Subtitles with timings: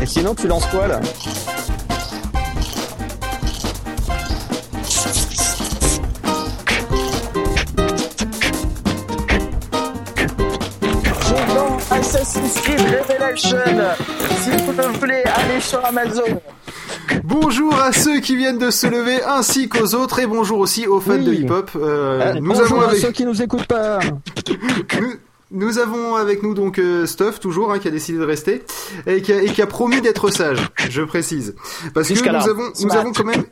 [0.00, 1.00] Et sinon, tu lances quoi là
[11.90, 13.58] Assassin's Creed Revelation.
[14.42, 16.40] Si vous le voulez, allez sur Amazon.
[17.24, 21.00] Bonjour à ceux qui viennent de se lever ainsi qu'aux autres et bonjour aussi aux
[21.00, 21.24] fans Oui.
[21.24, 21.70] de hip-hop.
[21.76, 23.98] Euh, Euh, nous bonjour avons à avec ceux qui nous écoutent pas.
[25.00, 25.14] nous,
[25.50, 28.62] nous avons avec nous donc euh, Stuff toujours hein, qui a décidé de rester
[29.06, 30.68] et qui a, et qui a promis d'être sage.
[30.88, 31.54] Je précise
[31.94, 33.44] parce que nous avons nous avons quand même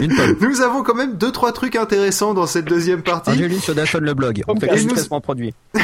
[0.40, 3.36] nous avons quand même deux trois trucs intéressants dans cette deuxième Ah, partie.
[3.36, 4.42] J'ai lu sur Dashon le blog.
[4.48, 5.54] On fait Et nous- produit.
[5.74, 5.80] et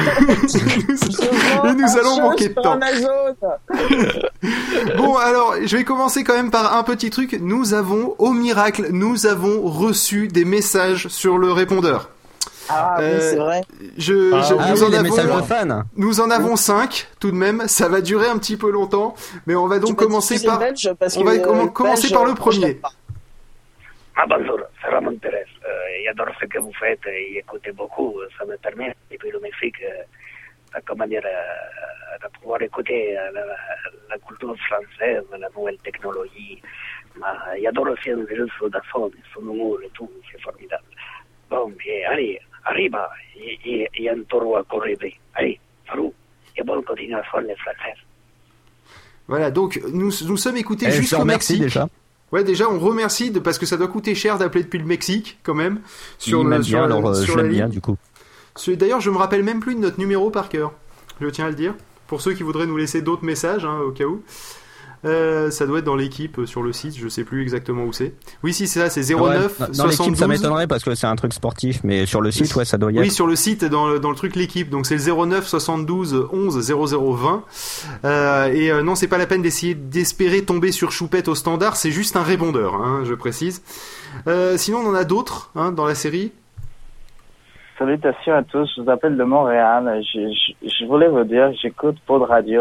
[1.74, 2.79] nous allons manquer de temps.
[4.96, 7.38] Bon, alors, je vais commencer quand même par un petit truc.
[7.41, 12.10] Nous avons, au miracle, nous avons reçu des messages sur le répondeur.
[12.71, 13.61] Ah oui, Euh, c'est vrai.
[13.97, 15.83] Je, Ah je- oui, Ah nous oui, en les avons, messages de fans.
[15.97, 17.67] nous en avons cinq tout de même.
[17.69, 19.15] Ça va durer un petit peu longtemps,
[19.47, 20.59] mais on va donc commencer par.
[20.59, 21.38] le belge parce on va
[21.69, 22.80] commencer par le je premier.
[24.16, 25.47] Ah bonjour, c'est Ramon Thérèse.
[25.65, 25.69] Euh,
[26.05, 28.15] j'adore ce que vous faites et écoutez beaucoup.
[28.37, 33.43] Ça me permet, depuis le Mexique, euh, comment dire, euh, de pouvoir écouter euh, la,
[34.10, 36.60] la culture française, la nouvelle technologie.
[37.63, 40.82] J'adore aussi le jeu sur Dassault, son humour et tout, c'est formidable.
[41.51, 45.19] Bon, et allez, arriba, il y a un taureau à corriger.
[45.35, 46.11] Allez, salut,
[46.57, 47.95] et bonne continuation les Français.
[49.27, 51.63] Voilà, donc nous, nous sommes écoutés Eh, jusqu'au remercie Mexique.
[51.63, 51.88] déjà.
[52.33, 55.38] Ouais, déjà, on remercie de, parce que ça doit coûter cher d'appeler depuis le Mexique,
[55.43, 55.80] quand même.
[56.19, 57.73] Sur le, sur la- alors euh, sur je la l'aime bien ligne.
[57.75, 57.97] du coup.
[58.69, 60.73] D'ailleurs, je me rappelle même plus de notre numéro par cœur.
[61.21, 61.75] Je tiens à le dire.
[62.07, 64.22] Pour ceux qui voudraient nous laisser d'autres messages, hein, au cas où.
[65.04, 67.93] Euh, ça doit être dans l'équipe euh, sur le site, je sais plus exactement où
[67.93, 68.15] c'est.
[68.43, 70.19] Oui, si c'est ça, c'est 09 Ouais, dans- dans l'équipe, 72.
[70.19, 72.91] ça m'étonnerait parce que c'est un truc sportif, mais sur le site, ouais, ça doit
[72.91, 73.12] y Oui, être.
[73.12, 74.71] sur le site, dans le, dans le truc l'équipe.
[74.71, 77.44] Donc c'est le 09 72 11 0020.
[78.04, 81.76] Euh, et euh, non, c'est pas la peine d'essayer d'espérer tomber sur Choupette au standard.
[81.76, 83.62] C'est juste un répondeur, hein, je précise.
[84.26, 86.32] Euh, sinon, on en a d'autres hein, dans la série?
[87.78, 90.03] Salutations à tous, je vous appelle de Montréal.
[90.12, 90.19] Je,
[90.62, 92.60] je, je voulais vous dire, j'écoute Pod Radio.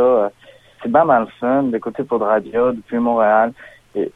[0.81, 3.53] C'est pas mal fun d'écouter Pod Radio depuis Montréal.
[3.95, 4.11] Et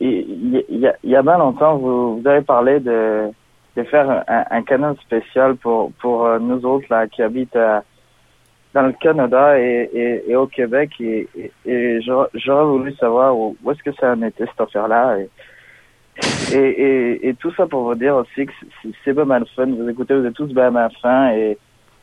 [0.00, 0.64] il
[1.04, 3.30] y, a, bien longtemps, vous, avez parlé de,
[3.76, 7.80] de faire un, un canal spécial pour, pour euh, nous autres là qui habitent euh,
[8.74, 10.90] dans le Canada et, au Québec.
[11.00, 11.28] Et,
[12.02, 15.18] j'aurais voulu savoir où, est-ce que ça en était cette affaire-là.
[16.52, 18.52] Et, et, tout ça pour vous dire aussi que
[19.04, 19.66] c'est- pas mal fun.
[19.66, 21.56] Vous écoutez, vous êtes tous bien mal fin et,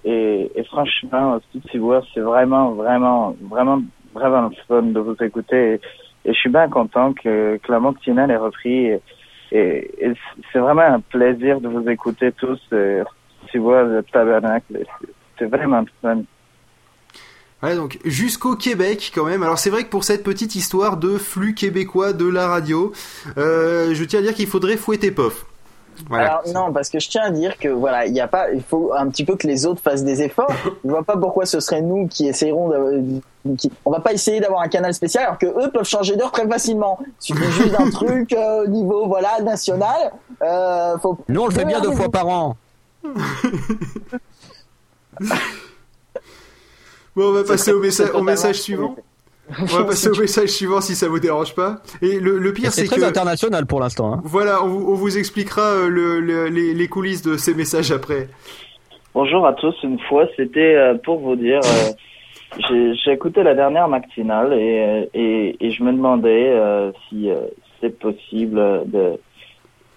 [0.03, 1.39] et, et franchement,
[1.69, 3.81] si vous c'est vraiment, vraiment, vraiment,
[4.13, 5.73] vraiment fun de vous écouter.
[5.73, 5.81] Et,
[6.25, 8.87] je suis bien content que, que la Monctinelle ait repris.
[8.87, 9.01] Et,
[9.51, 10.13] et,
[10.51, 12.59] c'est vraiment un plaisir de vous écouter tous.
[12.73, 13.03] euh,
[13.49, 14.85] si vous le tabernacle,
[15.37, 16.21] c'est vraiment fun.
[17.63, 19.43] Ouais, donc jusqu'au Québec quand même.
[19.43, 22.91] Alors c'est vrai que pour cette petite histoire de flux québécois de la radio,
[23.37, 25.45] euh, je tiens à dire qu'il faudrait fouetter Pof.
[26.09, 26.27] Voilà.
[26.41, 28.61] Alors non, parce que je tiens à dire que voilà, il y a pas, il
[28.63, 30.51] faut un petit peu que les autres fassent des efforts.
[30.83, 34.39] Je vois pas pourquoi ce serait nous qui essayerons de, qui- on va pas essayer
[34.39, 36.99] d'avoir un canal spécial alors que eux peuvent changer d'heure très facilement.
[37.01, 40.11] Il suffit juste d'un truc euh, au niveau voilà national.
[40.41, 42.55] Euh, faut Nous, on le fait bien deux fois par an.
[47.15, 48.95] Bon, on va passer au, messa- c'est au message suivant.
[49.59, 51.81] On va passer au message suivant si ça vous dérange pas.
[52.01, 54.13] Et le, le pire, C'est c'est très que international pour l'instant.
[54.13, 54.21] Hein.
[54.23, 57.91] voilà, on, vous- on vous expliquera euh, le, le- les, les coulisses de ces messages
[57.91, 58.27] après.
[59.13, 59.75] Bonjour à tous.
[59.83, 65.55] Une fois, c'était euh, pour vous dire, euh, j'ai écouté la dernière matinale et, et,
[65.59, 67.41] et je me demandais euh, si euh,
[67.81, 69.13] c'est possible de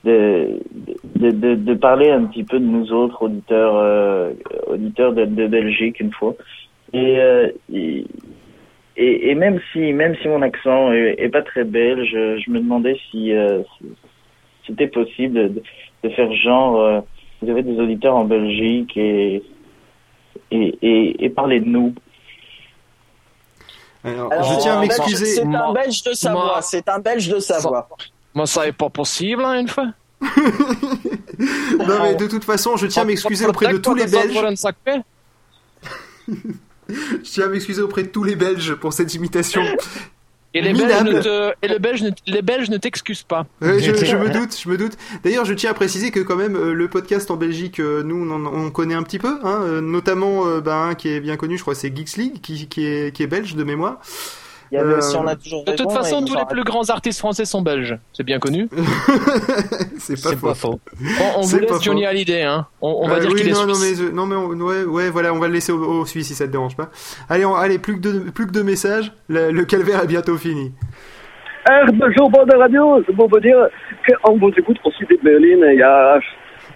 [0.04, 0.60] de,
[1.16, 4.32] de, de, de parler un petit peu de nous autres auditeurs euh,
[4.66, 6.34] auditeurs de, de Belgique une fois.
[6.92, 8.04] Et, euh, et,
[8.96, 12.58] et, et même si même si mon accent est, est pas très belge, je me
[12.60, 13.86] demandais si, euh, si
[14.68, 15.62] c'était possible de,
[16.04, 17.00] de faire genre euh,
[17.42, 19.42] vous avez des auditeurs en Belgique et
[20.50, 21.94] et, et, et parler de nous.
[24.04, 25.24] Alors, Alors, je tiens à m'excuser.
[25.26, 26.44] C'est un Belge de Savoie.
[26.44, 27.88] moi- C'est un Belge de Savoie.
[28.34, 29.88] Moi, ça est pas possible, hein, une fois.
[31.78, 34.38] Non mais de toute façon, je tiens à m'excuser auprès de tous les Belges.
[36.88, 39.62] Je tiens à m'excuser auprès de tous les Belges pour cette imitation.
[40.56, 43.44] Et les Belges ne te, et les Belges ne, les Belges ne t'excusent pas.
[43.60, 44.92] Ouais, je, je me doute, je me doute.
[45.24, 48.14] D'ailleurs, je tiens à préciser que quand même euh, le podcast en Belgique, euh, nous
[48.24, 51.36] on, en- on connaît un petit peu, hein, euh, notamment bah, un qui est bien
[51.36, 54.00] connu, je crois, c'est Geeks League, qui, qui est qui est belge de mémoire.
[54.74, 56.90] Il y avait Euh, si on a toujours De toute façon, tous les plus grands
[56.90, 57.96] artistes français sont belges.
[58.12, 58.68] C'est bien connu.
[59.98, 60.46] c'est pas C'est faux.
[60.48, 60.80] pas faux.
[61.00, 62.04] On, on C'est vous laisse Johnny.
[62.04, 62.66] Hallyday, hein.
[62.80, 64.00] On, on va Euh, dire oui, qu'il est non, non, suisse.
[64.00, 66.26] mais, je- non, mais on- ouais, ouais, voilà, on va le laisser au, au Suisse
[66.26, 66.90] si ça te dérange pas.
[67.28, 69.12] Allez, on- allez, plus que deux, plus que deux messages.
[69.28, 70.72] Le, le calvaire est bientôt fini.
[71.66, 73.00] Ah, bonjour, bord de radio.
[73.06, 73.68] C'est pour vous dire
[74.24, 75.70] qu'on vous écoute aussi de Berlin.
[75.72, 76.18] Il y a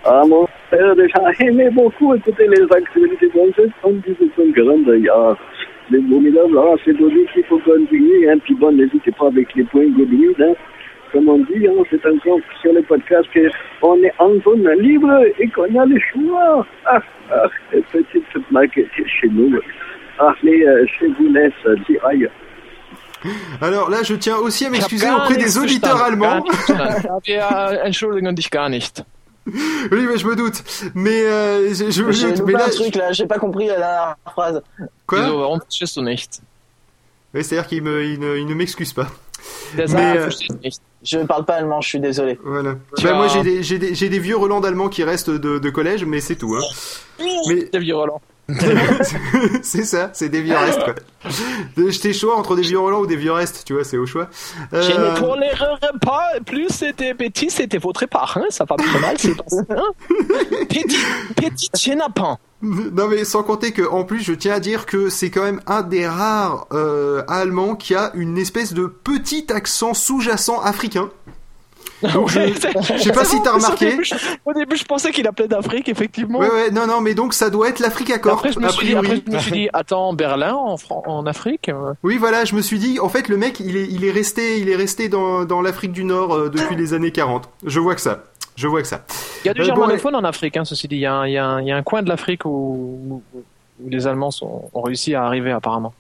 [0.04, 4.78] ah, mon père déjà aimé beaucoup écouter les actualités françaises en 1940.
[4.96, 5.36] Il y a
[5.90, 6.58] les formidables.
[6.58, 8.30] Ah, c'est donné qu'il faut continuer.
[8.30, 8.38] Hein.
[8.44, 10.34] Puis bon, n'hésitez pas avec les points Godwin.
[10.40, 10.54] Hein.
[11.12, 13.28] Comme on dit, hein, c'est encore sur le podcast
[13.80, 16.66] qu'on est en zone libre et qu'on a le choix.
[16.84, 17.00] Ah,
[17.30, 18.86] ah, les petites maquettes
[19.20, 19.58] chez nous.
[20.18, 21.52] Ah, les euh, chez vous laisse
[21.88, 22.28] dire aïe.
[23.60, 26.44] Alors là, je tiens aussi à m'excuser auprès des auditeurs allemands.
[27.84, 29.02] entschuldigen dich gar nicht.
[29.92, 30.62] oui, mais je me doute.
[30.94, 32.46] Mais euh, je, je me J'ai doute.
[32.46, 34.62] Mais là, un truc là, j'ai pas compris la dernière phrase.
[35.06, 35.20] quoi?
[35.20, 36.40] Wieso, verstehst du nicht?
[37.34, 39.08] Oui, c'est-à-dire qu'il me, il ne, il ne m'excuse pas.
[39.76, 40.28] Mais,
[40.62, 40.80] nicht.
[41.02, 42.38] Je parle pas allemand, je suis désolé.
[42.42, 42.74] Voilà.
[43.02, 45.70] Bah, moi, j'ai des, j'ai des, j'ai des vieux Roland allemands qui restent de, de
[45.70, 46.56] collège, mais c'est tout.
[46.56, 47.24] Hein.
[47.48, 48.20] Mais Der vieux Roland.
[49.62, 50.82] c'est ça, c'est des vieux restes.
[50.82, 50.94] Quoi.
[51.88, 54.28] J'étais choix entre des vieux Roland ou des vieux restes, tu vois, c'est au choix.
[54.72, 58.46] Euh, Je ne tolérerai pas plus c'était petit, c'était votre part, hein.
[58.48, 59.82] Ça va très mal, c'est pas hein.
[60.68, 60.96] Petit,
[61.36, 62.38] petit chenapan.
[62.62, 65.60] Non mais sans compter que en plus je tiens à dire que c'est quand même
[65.66, 71.10] un des rares euh, allemands qui a une espèce de petit accent sous-jacent africain.
[72.02, 73.90] Donc, je, Ouais, je sais pas si t'as Au remarqué.
[73.90, 74.14] début, je,
[74.44, 76.38] au début, je pensais qu'il appelait d'Afrique, effectivement.
[76.38, 78.66] Ouais ouais non non mais donc ça doit être l'Afrique à corps Après, je me
[78.66, 82.44] a suis je me suis dit, attends, Berlin, en, Fran- en Afrique euh, Oui voilà
[82.44, 84.76] je me suis dit en fait le mec il est il est resté il est
[84.76, 87.48] resté dans, dans l'Afrique du Nord euh, depuis les années 40.
[87.64, 88.22] Je vois que ça.
[88.56, 89.04] Je vois que ça.
[89.44, 90.96] Il y a du Euh, bon, germanophone en Afrique, hein, ceci dit.
[90.96, 92.44] Il y a, un- il y a un- il y a un coin de l'Afrique
[92.44, 93.22] où,
[93.86, 95.94] les Allemands sont, ont réussi à arriver, apparemment.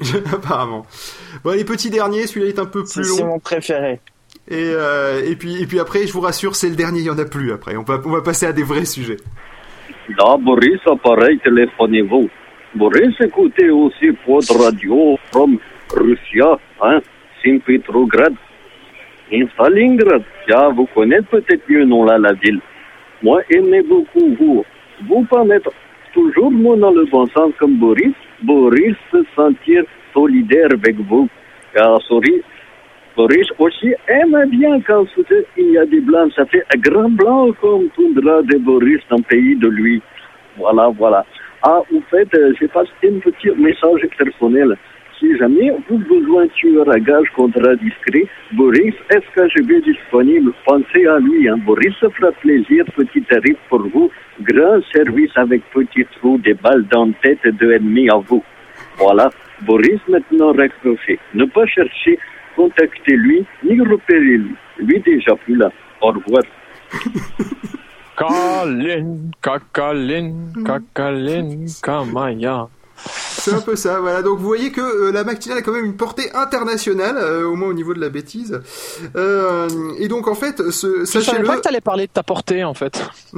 [0.32, 0.86] Apparemment.
[1.44, 3.26] Bon les petits derniers celui-là est un peu C'est plus c'est long.
[3.28, 4.00] mon préféré.
[4.52, 7.10] Et, euh, et puis et puis après je vous rassure c'est le dernier il y
[7.10, 7.74] en a plus après.
[7.76, 9.16] On va on va passer à des vrais sujets.
[10.08, 12.28] Là, Boris, appareil, téléphonez-vous.
[12.74, 15.58] Boris, écoutez aussi votre radio from
[15.94, 17.00] Russia, hein,
[17.42, 18.34] Saint-Pétrograd,
[19.30, 20.22] et Stalingrad.
[20.48, 22.60] Ya, vous connaissez peut-être mieux, non, là, la ville.
[23.22, 24.64] Moi, aimez beaucoup vous.
[25.08, 25.70] Vous pas mettre
[26.12, 28.14] toujours moi dans le bon sens comme Boris.
[28.42, 31.28] Boris se sentir solidaire avec vous.
[31.74, 32.42] Car, sorry,
[33.16, 35.04] Boris aussi aime bien quand
[35.58, 36.32] il y a des blancs.
[36.34, 40.00] Ça fait un grand blanc comme toundra de Boris dans le pays de lui.
[40.56, 41.24] Voilà, voilà.
[41.62, 44.76] Ah, vous faites, euh, j'ai passé un petit message personnel.
[45.18, 50.52] Si jamais vous besoin tueur à gage contrat discret, Boris, est-ce que je vais disponible?
[50.64, 51.58] Pensez à lui, hein.
[51.58, 54.10] Boris se fera plaisir, petit tarif pour vous.
[54.40, 58.42] Grand service avec petit trou, des balles dans la tête de ennemis à vous.
[58.96, 59.30] Voilà.
[59.60, 61.20] Boris maintenant raccroché.
[61.34, 62.18] Ne pas chercher,
[62.56, 64.54] contacter lui, ni repérer lui.
[64.78, 65.70] Lui déjà plus là.
[66.00, 66.42] Au revoir.
[68.16, 72.68] Kalin, kakalin, kakalin, kamaya.
[73.44, 74.22] C'est un peu ça, voilà.
[74.22, 77.56] Donc vous voyez que euh, la matinale a quand même une portée internationale, euh, au
[77.56, 78.60] moins au niveau de la bêtise.
[79.16, 79.68] Euh,
[79.98, 81.46] et donc en fait, ce, Je savais sachez-le.
[81.46, 83.02] pas que t'allais parler de ta portée, en fait.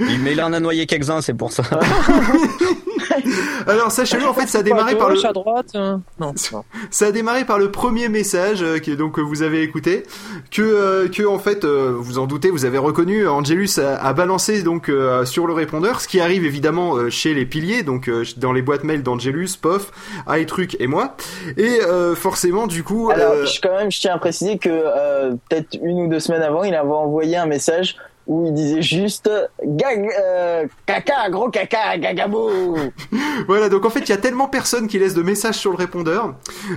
[0.00, 1.62] Il- Mais il en a noyé quelques-uns, c'est pour ça.
[3.66, 5.24] Alors sachez-le, en fait, ça a démarré par le.
[5.24, 5.66] à droite.
[5.74, 6.64] euh, Non, non.
[6.90, 10.04] Ça a démarré par le premier message euh, qui est donc que vous avez écouté,
[10.50, 14.12] que euh, que en fait euh, vous en doutez, vous avez reconnu, Angelus a, a
[14.12, 18.08] balancé donc euh, sur le répondeur, ce qui arrive évidemment euh, chez les piliers, donc
[18.08, 19.92] euh, dans les boîtes mail d'Angelus, Pof,
[20.28, 21.16] iTruc et moi,
[21.56, 23.10] et euh, forcément du coup.
[23.10, 26.20] Alors, euh, je, quand même, je tiens à préciser que euh, peut-être une ou deux
[26.20, 29.30] semaines avant, il avait envoyé un message où il disait juste
[29.64, 32.76] gag, euh, caca, gros caca, gagabou.
[33.48, 35.76] Voilà, donc en fait, il y a tellement personne qui laisse de messages sur le
[35.76, 36.34] répondeur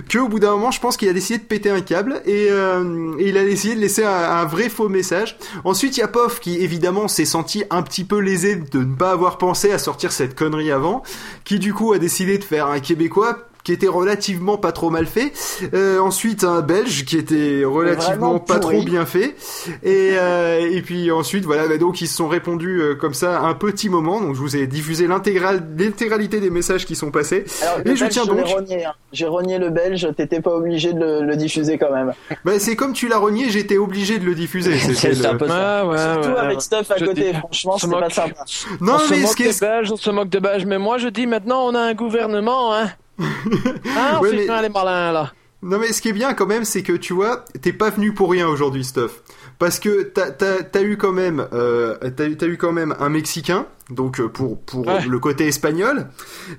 [0.09, 2.47] que au bout d'un moment, je pense qu'il a décidé de péter un câble et,
[2.49, 5.37] euh, il a décidé de laisser un, un vrai faux message.
[5.63, 8.95] Ensuite, il y a Pof qui évidemment s'est senti un petit peu lésé de ne
[8.95, 11.03] pas avoir pensé à sortir cette connerie avant,
[11.43, 15.05] qui du coup a décidé de faire un Québécois qui était relativement pas trop mal
[15.07, 15.33] fait.
[15.73, 19.35] Euh, ensuite un Belge qui était relativement pas trop bien fait.
[19.83, 23.41] Et, euh, et puis ensuite voilà bah, donc ils se sont répondus euh, comme ça
[23.41, 24.21] un petit moment.
[24.21, 27.43] Donc je vous ai diffusé l'intégral l'intégralité des messages qui sont passés.
[27.61, 28.93] Alors, Et je belge, tiens donc- renié, hein.
[29.11, 32.13] J'ai renié le belge, t'étais pas obligé de le, le diffuser quand même.
[32.43, 34.77] Bah c'est comme tu l'as renié, j'étais obligé de le diffuser.
[34.93, 35.85] C'est un le- peu ça.
[35.85, 36.37] Ouais, ouais, Surtout ouais.
[36.45, 38.11] avec Stuff à Je côté, dis- franchement, on se c'était pas moque.
[38.13, 38.43] sympa.
[38.81, 40.65] Non on se mais moque ce qui des est Belges, on se moque des Belges,
[40.65, 42.89] mais moi je dis maintenant on a un gouvernement, hein.
[43.19, 43.25] Hein,
[44.17, 45.31] on Ouais, fait mais- bien les malins là.
[45.61, 48.13] Non mais ce qui est bien quand même, c'est que tu vois, t'es pas venu
[48.13, 49.23] pour rien aujourd'hui, Stuff.
[49.57, 53.65] Parce que t'as t'as t'as eu quand même euh, t'as eu quand même un Mexicain,
[53.89, 55.01] donc euh, pour pour Ouais.
[55.05, 56.07] le côté espagnol.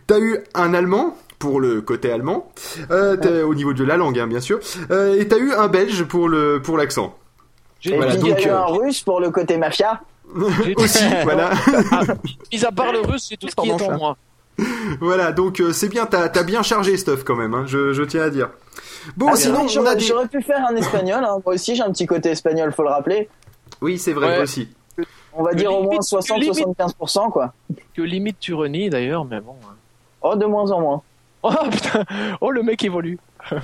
[0.07, 2.51] T'as eu un Allemand pour le côté allemand,
[2.91, 4.59] euh, au niveau de la langue, hein, bien sûr,
[4.91, 7.15] euh, et t'as eu un belge pour le pour l'accent.
[7.81, 10.01] J'ai- Voilà, eu euh, un russe pour le côté mafia.
[10.77, 11.51] Aussi, voilà.
[11.93, 12.01] Ah,
[12.51, 14.17] mis à part le russe, c'est tout ce qui est en Pardon, moi.
[15.01, 18.03] Voilà, donc euh, c'est bien, t'as as bien chargé stuff quand même, hein, je, je
[18.03, 18.51] tiens à dire.
[19.17, 20.29] Bon, Ah, sinon, j'aurais des...
[20.29, 21.23] pu faire un espagnol.
[21.25, 21.39] hein.
[21.45, 23.29] Moi aussi, j'ai un petit côté espagnol, faut le rappeler.
[23.81, 24.43] Oui, c'est vrai Ouais.
[24.43, 24.69] aussi.
[25.35, 26.55] On va Que dire au moins limite- que limite-
[26.99, 27.53] 60-75%, quoi.
[27.95, 29.55] Que limite tu renies d'ailleurs, mais bon.
[29.65, 29.75] hein.
[30.23, 31.03] Oh, de moins en moins.
[31.43, 32.05] Oh putain,
[32.41, 33.19] oh le mec évolue.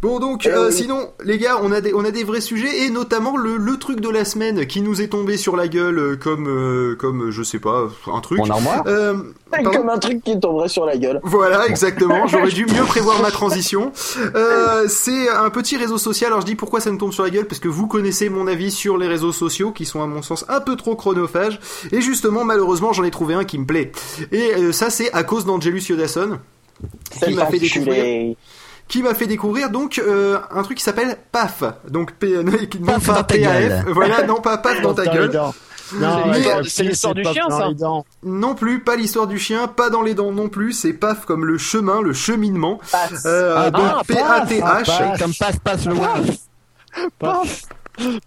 [0.00, 0.72] Bon, donc, Eh euh, oui.
[0.72, 3.76] sinon, les gars, on a, des, on a des vrais sujets, et notamment le, le
[3.78, 7.30] truc de la semaine qui nous est tombé sur la gueule euh, comme, euh, comme
[7.32, 8.38] je sais pas, un truc.
[8.38, 9.16] Mon armoire Euh,
[9.64, 11.18] Comme un truc qui tomberait sur la gueule.
[11.24, 12.26] Voilà, exactement.
[12.28, 13.90] J'aurais dû mieux prévoir ma transition.
[14.36, 16.28] Euh, c'est un petit réseau social.
[16.28, 18.46] Alors je dis pourquoi ça me tombe sur la gueule parce que vous connaissez mon
[18.46, 21.58] avis sur les réseaux sociaux qui sont à mon sens un peu trop chronophages.
[21.90, 23.90] Et justement, malheureusement, j'en ai trouvé un qui me plaît.
[24.30, 26.38] Et euh, ça, c'est à cause d'Angelus Yodasson
[27.24, 28.36] qui m'a fait découvrir.
[28.88, 31.62] Qui m'a fait découvrir donc euh, un truc qui s'appelle PAF.
[31.88, 32.42] Donc P
[32.80, 33.68] non Paf pas dans ta gueule.
[33.84, 33.94] PAF.
[33.94, 35.30] Voilà, non pas PAF dans ta gueule.
[35.90, 37.68] C'est Non, l'histoire- c'est pire, l'histoire du chien, ça.
[37.68, 38.04] les dents.
[38.22, 41.44] Non plus, pas l'histoire du chien, pas dans les dents non plus, c'est PAF comme
[41.46, 42.78] le chemin, le cheminement.
[43.24, 44.84] Euh, Ah, donc ah, P-A-T-H.
[44.86, 45.18] PAF.
[45.18, 46.26] Comme passe, passe le web.
[47.18, 47.62] Paf,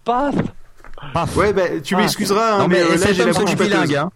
[0.04, 0.34] paf,
[1.14, 1.36] Paf.
[1.36, 4.10] Ouais, bah, tu m'excuseras, hein, mais, mais euh, là j'ai de la bilingue, hein.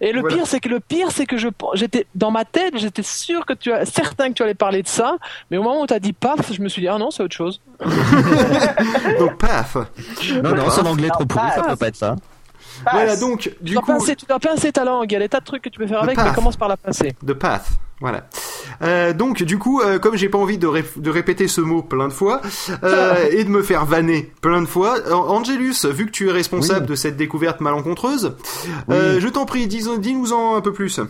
[0.00, 0.36] Et le Voilà.
[0.36, 3.52] pire, c'est que le pire, c'est que je, j'étais dans ma tête, j'étais sûr que
[3.52, 5.16] tu as, certain que tu allais parler de ça,
[5.50, 7.22] mais au moment où tu as dit paf, je me suis dit ah non, c'est
[7.22, 7.60] autre chose.
[9.18, 9.76] Donc paf.
[10.42, 12.16] Non, non, c'est en anglais trop Non, pourri, ça peut pas être ça.
[12.84, 12.94] Passe.
[12.94, 15.10] Voilà, donc, Tu du dois, coup, pincer, tu dois pincer ta langue.
[15.10, 16.28] Il y a des tas de trucs que tu peux faire Le avec, paf.
[16.28, 17.14] mais commence par la pincer.
[17.22, 17.66] de path.
[18.00, 18.26] Voilà.
[18.82, 21.80] Euh, donc, du coup, euh, comme j'ai pas envie de, ré- de répéter ce mot
[21.82, 22.40] plein de fois
[22.82, 26.32] euh, et de me faire vanner plein de fois, euh, Angelus, vu que tu es
[26.32, 26.86] responsable Oui.
[26.88, 28.36] de cette découverte malencontreuse,
[28.90, 29.20] euh, Oui.
[29.20, 31.00] je t'en prie, dis- dis-nous-en un peu plus.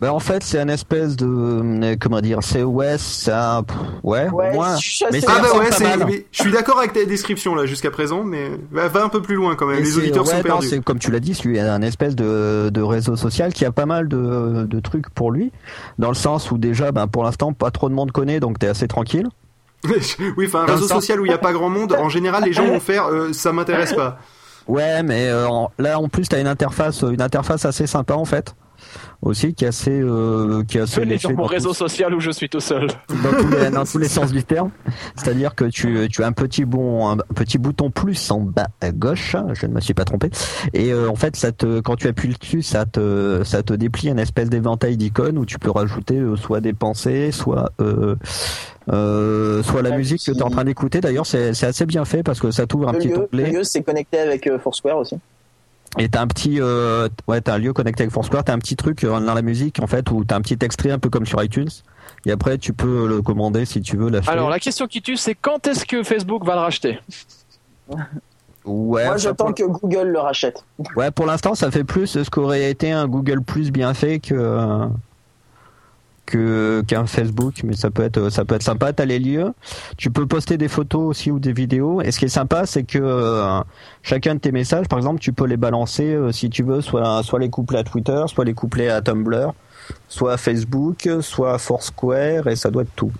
[0.00, 4.50] Ben, en fait, c'est un espèce de, euh, comment dire, c'est ouais, pff, ouais, Ouais,
[4.50, 4.76] au moins.
[4.76, 6.08] je suis Mais ça Ah bah ouais, pas mal.
[6.32, 9.34] je suis d'accord avec ta description là jusqu'à présent, mais va, va un peu plus
[9.34, 9.78] loin quand même.
[9.78, 10.68] Et Les auditeurs ouais, sont non, perdus.
[10.68, 13.84] c'est comme tu l'as dit, c'est un espèce de, de réseau social qui a pas
[13.84, 15.52] mal de, de trucs pour lui,
[15.98, 18.68] dans le sens où déjà, ben, pour l'instant, pas trop de monde connaît, donc t'es
[18.68, 19.28] assez tranquille.
[19.84, 22.08] oui, enfin un Dans réseau sens- social où il n'y a pas grand monde, en
[22.08, 24.18] général les gens vont faire euh, ça m'intéresse pas.
[24.66, 25.46] Ouais, mais euh,
[25.78, 28.54] là, en plus, t'as une interface, une interface assez sympa en fait,
[29.22, 32.30] aussi qui est assez, euh, qui est assez Venez sur mon réseau social où je
[32.30, 32.86] suis tout seul.
[33.08, 34.70] dans tous les, dans tous les sens du terme.
[35.16, 38.92] C'est-à-dire que tu, tu as un petit bon, un petit bouton plus en bas à
[38.92, 39.36] gauche.
[39.54, 40.30] Je ne me suis pas trompé.
[40.72, 44.08] Et euh, en fait, ça te, quand tu appuies dessus, ça te, ça te déplie
[44.08, 48.16] une espèce d'éventail d'icônes où tu peux rajouter euh, soit des pensées, soit, euh,
[48.92, 51.00] euh, soit la musique que tu es en train d'écouter.
[51.00, 53.50] D'ailleurs, c'est, c'est assez bien fait parce que ça t'ouvre un petit lieu, le onglet.
[53.50, 55.18] lieu, c'est connecté avec euh, Foursquare aussi.
[55.98, 58.76] Et t'as un petit, euh, ouais, t'as un lieu connecté avec Foursquare, t'as un petit
[58.76, 61.26] truc euh, dans la musique en fait où t'as un petit extrait un peu comme
[61.26, 61.68] sur iTunes.
[62.26, 64.30] Et après, tu peux le commander si tu veux l'acheter.
[64.30, 66.98] Alors la question qui tue, c'est quand est-ce que Facebook va le racheter?
[68.64, 70.64] Ouais, Moi, j'attends pour- que Google le rachète.
[70.94, 74.86] Ouais, pour l'instant, ça fait plus ce qu'aurait été un Google Plus bien fait que
[76.30, 78.92] que qu'un Facebook, mais ça peut être ça peut être sympa.
[78.92, 79.52] T'as les lieux,
[79.96, 82.00] tu peux poster des photos aussi ou des vidéos.
[82.02, 83.60] Et ce qui est sympa, c'est que euh,
[84.02, 87.22] chacun de tes messages, par exemple, tu peux les balancer euh, si tu veux, soit
[87.22, 89.52] soit les coupler à Twitter, soit les coupler à Tumblr,
[90.08, 93.12] soit à Facebook, soit à Foursquare, et ça doit être tout.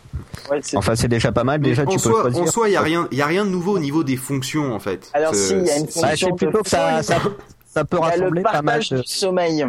[0.50, 1.61] Ouais, Enfin, c'est déjà pas mal.
[1.61, 2.43] Déjà, en tu peux soi, choisir.
[2.43, 4.17] en soi, il y a rien, il y a rien de nouveau au niveau des
[4.17, 5.11] fonctions en fait.
[5.14, 7.17] Alors, C'est- si, il y a une Bah, fonction c'est plutôt de que ça, ça,
[7.67, 8.97] ça peut rassembler le pas mal partage de...
[8.99, 9.67] du sommeil.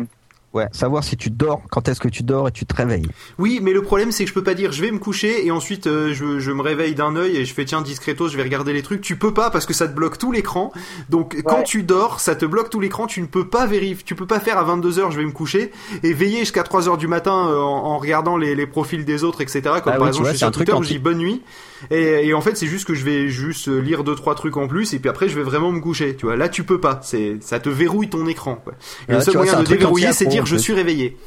[0.54, 3.08] Ouais, savoir si tu dors, quand est-ce que tu dors et tu te réveilles.
[3.40, 5.52] Oui, mais le problème c'est que je peux pas dire je vais me coucher et
[5.52, 8.44] ensuite euh, je, je me réveille d'un œil et je fais tiens discretos, je vais
[8.44, 9.00] regarder les trucs.
[9.00, 10.74] Tu peux pas parce que ça te bloque tout l'écran.
[11.10, 13.08] Donc quand tu dors, ça te bloque tout l'écran.
[13.08, 15.32] Tu ne peux pas vérifier, tu peux pas faire à 22 h je vais me
[15.32, 15.72] coucher
[16.04, 19.24] et veiller jusqu'à 3 h du matin euh, en, en regardant les, les profils des
[19.24, 19.62] autres, etc.
[19.62, 21.42] Comme Ah par oui, exemple vois, je suis sur Twitter où je dis bonne nuit
[21.90, 24.58] et, et en fait c'est juste que je vais juste euh, lire deux trois trucs
[24.58, 26.16] en plus et puis après je vais vraiment me coucher.
[26.18, 27.00] Tu vois, là tu peux pas.
[27.04, 28.56] C'est ça te verrouille ton écran.
[28.62, 28.74] Quoi.
[29.08, 31.18] Et Ah, le seul vois, moyen de déverrouiller c'est dire je suis réveillé.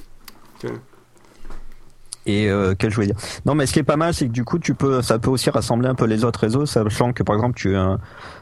[2.26, 4.32] Et euh, quel je voulais dire Non, mais ce qui est pas mal, c'est que
[4.32, 7.22] du coup, tu peux, ça peut aussi rassembler un peu les autres réseaux, sachant que
[7.22, 7.96] par exemple, tu euh,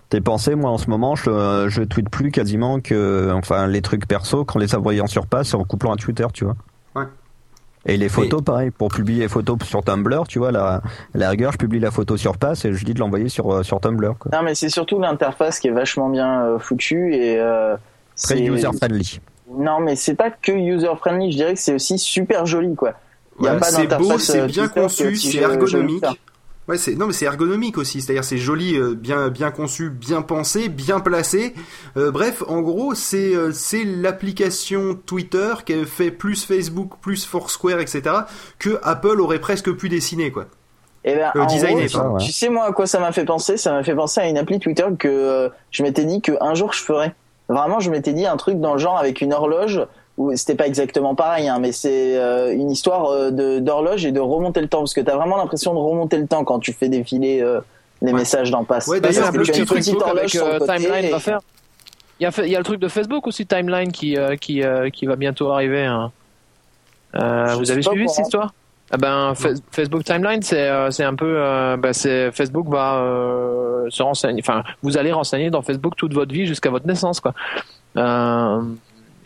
[0.09, 0.55] tes pensées.
[0.55, 4.61] Moi, en ce moment, je je tweete plus quasiment que, enfin, les trucs perso qu'en
[4.61, 6.55] les envoyant sur passe et en couplant à Twitter, tu vois.
[6.95, 7.07] Ouais.
[7.85, 10.83] Et les photos, pareil, pour publier les photos sur Tumblr, tu vois, la,
[11.15, 13.63] la rigueur, je publie la photo sur passe et je dis de l'envoyer sur euh,
[13.65, 14.15] sur Tumblr.
[14.19, 14.31] Quoi.
[14.33, 17.77] Non, mais c'est surtout l'interface qui est vachement bien euh, foutue et euh,
[18.23, 19.21] Très user friendly.
[19.51, 21.33] Non, mais c'est pas que user friendly.
[21.33, 22.95] Je dirais que c'est aussi super joli, quoi.
[23.41, 26.05] Il y a Voilà, pas c'est beau, c'est euh, bien Twitter conçu, que c'est ergonomique.
[26.69, 30.23] Ouais, c'est non mais c'est ergonomique aussi, c'est-à-dire c'est joli, euh, bien bien conçu, bien
[30.23, 31.55] pensé, bien placé.
[31.97, 37.81] Euh, bref, en gros, c'est euh, c'est l'application Twitter qui fait plus Facebook, plus Foursquare,
[37.81, 38.15] etc.
[38.61, 40.47] que Apple aurait presque pu dessiner quoi.
[41.05, 42.17] Eh ben, Euh, en designer, gros, pardon.
[42.19, 43.57] tu, tu sais moi à quoi ça m'a fait penser?
[43.57, 46.81] Ça m'a fait penser à une appli Twitter que je m'étais dit qu'un jour je
[46.83, 47.13] ferais.
[47.49, 49.83] Vraiment, je m'étais dit un truc dans le genre avec une horloge
[50.19, 54.13] où c'était pas exactement pareil, hein, mais c'est euh, une histoire euh, de d'horloge et
[54.13, 56.73] de remonter le temps parce que t'as vraiment l'impression de remonter le temps quand tu
[56.73, 57.61] fais défiler euh,
[58.03, 58.19] les Ouais.
[58.21, 58.89] messages dans Pass.
[58.89, 60.19] Ouais, d'ailleurs, c'est un Parce peu que ce tu que as une Facebook petite horloge
[60.19, 61.41] avec sur le euh, côté Timeline et- va faire.
[62.21, 64.37] Il y, a, fait- il y a le truc de Facebook aussi, Timeline, qui, euh,
[64.37, 65.85] qui, euh, qui va bientôt arriver.
[65.85, 66.13] hein.
[67.17, 68.53] Euh, vous avez suivi cette histoire?
[68.99, 74.41] Ben, Fa- Facebook Timeline, c'est euh, un peu, euh, c'est Facebook va euh, se renseigner.
[74.45, 77.33] Enfin, vous allez renseigner dans Facebook toute votre vie jusqu'à votre naissance, quoi.
[77.97, 78.61] Euh,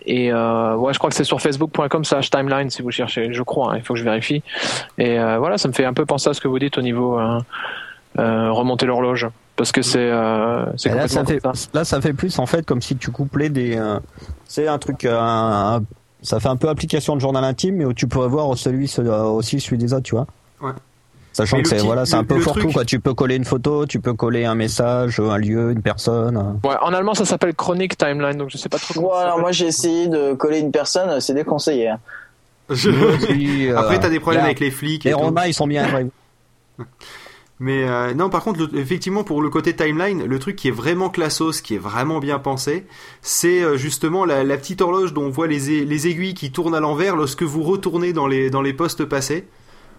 [0.09, 3.33] et euh, ouais, je crois que c'est sur facebook.com/slash timeline si vous cherchez.
[3.33, 3.73] Je crois.
[3.73, 4.43] hein, il faut que je vérifie.
[4.99, 7.19] Et voilà, ça me fait un peu penser à ce que vous dites au niveau
[8.17, 10.67] remonter l'horloge, parce que c'est là,
[11.09, 11.69] ça fait, comme ça.
[11.75, 13.79] là, ça fait plus en fait comme si tu couplais des.
[14.45, 15.05] c'est un truc.
[15.05, 15.83] un- un-
[16.23, 19.01] ça fait un peu application de journal intime, mais où tu pourrais voir celui, ce-
[19.03, 20.27] aussi celui des autres, tu vois.
[20.61, 20.73] Ouais.
[21.33, 22.85] Sachant Mais que c'est voilà, c'est un peu fourre-tout truc- quoi.
[22.87, 26.37] Tu peux coller une photo, tu peux coller un message, un lieu, une personne.
[26.39, 26.67] euh.
[26.69, 29.53] Ouais, en allemand, ça s'appelle Chronic Timeline, donc je sais pas trop comment alors moi
[29.53, 31.89] j'ai essayé de coller une personne, c'est déconseillé.
[31.91, 32.01] hein.
[32.69, 35.05] Puis, euh, Après, t'as des problèmes avec les flics.
[35.07, 35.21] Et Les tout.
[35.21, 35.87] Romains, ils sont bien.
[37.59, 40.73] Mais euh, non, par contre, le- effectivement, pour le côté timeline, le truc qui est
[40.73, 42.85] vraiment classos, qui est vraiment bien pensé,
[43.23, 46.75] c'est euh, justement la, la petite horloge dont on voit les, les aiguilles qui tournent
[46.75, 49.47] à l'envers lorsque vous retournez dans les, dans les postes passés.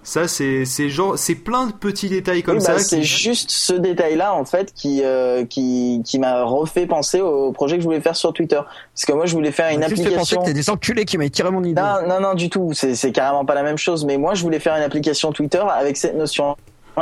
[0.04, 2.80] Ça, c'est c'est genre, c'est plein de petits détails comme Oui, bah, ça.
[2.80, 7.52] c'est qui- juste ce détail-là en fait qui euh, qui qui m'a refait penser au
[7.52, 8.62] projet que je voulais faire sur Twitter.
[8.94, 10.42] Parce que moi je voulais faire une Juste fait penser application.
[10.42, 11.82] que t'es des enculés qui m'avaient tiré mon idée.
[11.82, 12.70] Non, non, non, du tout.
[12.74, 14.06] C'est, c'est carrément pas la même chose.
[14.06, 16.16] Mais moi, je voulais faire une application Twitter avec cette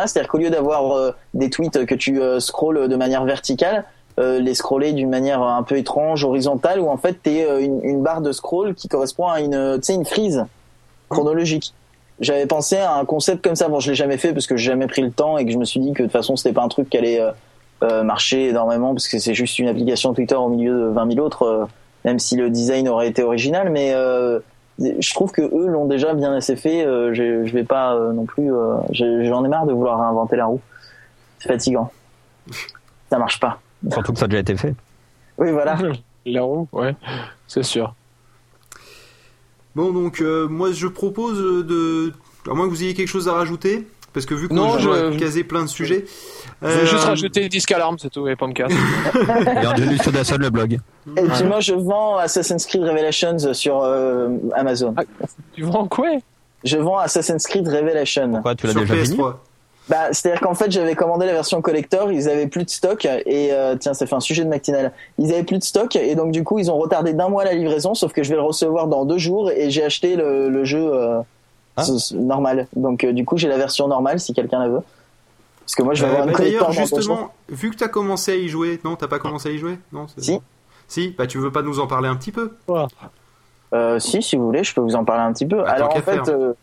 [0.01, 3.85] C'est-à-dire qu'au lieu d'avoir euh, des tweets que tu euh, scrolles de manière verticale,
[4.17, 8.21] euh, les scroller d'une manière un peu étrange, horizontale, où en fait, euh, une, barre
[8.21, 10.45] de scroll qui correspond à une, tu une frise
[11.09, 11.73] chronologique.
[12.21, 13.67] J'avais pensé à un concept comme ça.
[13.67, 15.57] Bon, je l'ai jamais fait parce que j'ai jamais pris le temps et que je
[15.57, 17.19] me suis dit que de toute façon, c'était pas un truc qui allait
[17.81, 21.67] marcher énormément parce que c'est juste une application Twitter au milieu de 20 000 autres,
[22.05, 23.69] même si le design aurait été original.
[23.69, 23.93] Mais
[24.79, 26.85] je trouve que eux l'ont déjà bien assez fait.
[26.85, 28.53] Euh, je, je vais pas euh, non plus.
[28.53, 30.61] euh, J'en ai marre de vouloir réinventer la roue.
[31.39, 31.91] C'est fatigant.
[33.09, 33.59] Ça marche pas.
[33.91, 34.73] Surtout que ça a déjà été fait.
[35.37, 35.77] Oui, voilà.
[36.25, 36.95] La roue, ouais,
[37.47, 37.93] c'est sûr.
[39.75, 42.11] Bon, donc euh, moi, je propose de,
[42.49, 44.89] à moins que vous ayez quelque chose à rajouter, parce que vu que Non, je
[45.11, 46.05] je- caser plein de sujets.
[46.63, 48.73] Je vais euh, juste rajouter disque alarme, c'est tout, et pas me casser.
[49.61, 50.79] Et Angelus Sodasson, le blog.
[51.17, 54.95] Et puis moi, je vends Assassin's Creed Revelations sur euh, Amazon.
[54.97, 55.03] Ah.
[55.53, 56.07] tu vends quoi?
[56.63, 58.31] Je vends Assassin's Creed Revelation.
[58.31, 59.17] Pourquoi tu l'as sur déjà fini?
[59.17, 59.33] PS3.
[59.87, 63.49] Bah, c'est-à-dire qu'en fait, j'avais commandé la version collector, ils avaient plus de stock et
[63.51, 64.91] euh, tiens, ça fait un sujet de matinale.
[65.19, 67.53] Ils avaient plus de stock et donc du coup, ils ont retardé d'un mois la
[67.53, 70.65] livraison, sauf que je vais le recevoir dans deux jours et j'ai acheté le, le
[70.65, 71.19] jeu euh,
[71.77, 71.83] Ah.
[71.83, 72.67] ce- normal.
[72.75, 74.81] Donc euh, du coup, j'ai la version normale si quelqu'un la veut.
[75.65, 77.87] Parce que moi, je vais Euh, avoir bah, une collector D'ailleurs, justement, vu que t'as
[77.87, 80.39] commencé à y jouer, non, t'as pas commencé à y jouer, non Si.
[80.87, 82.51] Si, bah tu veux pas nous en parler un petit peu?
[83.73, 85.57] Euh, si, si vous voulez, je peux vous en parler un petit peu.
[85.57, 86.53] Bah, Alors en fait, euh,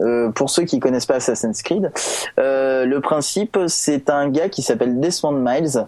[0.00, 1.92] euh, pour ceux qui connaissent pas Assassin's Creed,
[2.40, 5.84] euh, le principe, c'est un gars qui s'appelle Desmond Miles.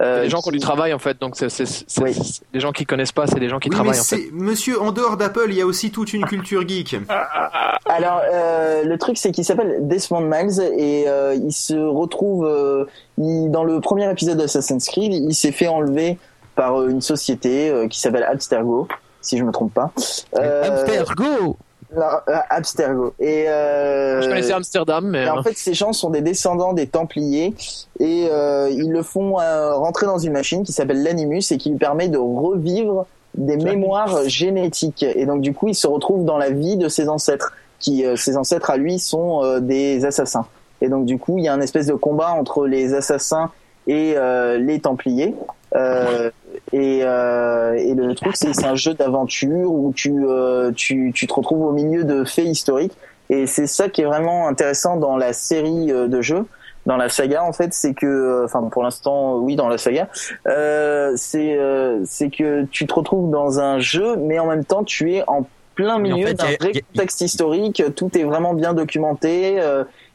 [0.00, 2.14] Euh, C'est des gens qui ont du travail en fait, donc c'est c'est- c'est- Oui.
[2.14, 4.16] c'est- les gens qui connaissent pas, c'est des gens qui Oui, mais travaillent en fait.
[4.16, 6.96] c'est, monsieur, en dehors d'Apple, il y a aussi toute une culture geek.
[7.86, 12.84] Alors, euh, le truc, c'est qu'il s'appelle Desmond Miles et euh, il se retrouve euh,
[13.18, 15.12] il- dans le premier épisode d'Assassin's Creed.
[15.12, 16.18] Il s'est fait enlever
[16.54, 18.88] par euh, une société euh, qui s'appelle Abstergo,
[19.20, 19.90] si je me trompe pas.
[20.38, 21.56] Euh, Hamster, go
[21.96, 22.02] non,
[22.50, 23.14] Abstergo.
[23.18, 26.72] Et euh, Je connaissais Amsterdam, mais et en euh, fait, ces gens sont des descendants
[26.72, 27.54] des Templiers
[27.98, 31.70] et euh, ils le font euh, rentrer dans une machine qui s'appelle l'Animus et qui
[31.70, 35.02] lui permet de revivre des mémoires génétiques.
[35.02, 38.16] Et donc, du coup, il se retrouve dans la vie de ses ancêtres, qui euh,
[38.16, 40.46] ses ancêtres à lui sont euh, des assassins.
[40.80, 43.50] Et donc, du coup, il y a un espèce de combat entre les assassins
[43.86, 45.34] et euh, les Templiers.
[45.74, 46.30] Euh,
[46.72, 51.26] et, euh, et le truc, c'est c'est un jeu d'aventure où tu, euh, tu, tu
[51.26, 52.96] te retrouves au milieu de faits historiques.
[53.28, 56.46] Et c'est ça qui est vraiment intéressant dans la série euh, de jeux,
[56.86, 60.08] dans la saga en fait, c'est que, euh, enfin pour l'instant, oui, dans la saga,
[60.48, 64.84] euh, c'est euh, c'est que tu te retrouves dans un jeu, mais en même temps
[64.84, 67.82] tu es en plein en milieu fait, d'un vrai contexte historique.
[67.94, 69.60] Tout est vraiment bien documenté.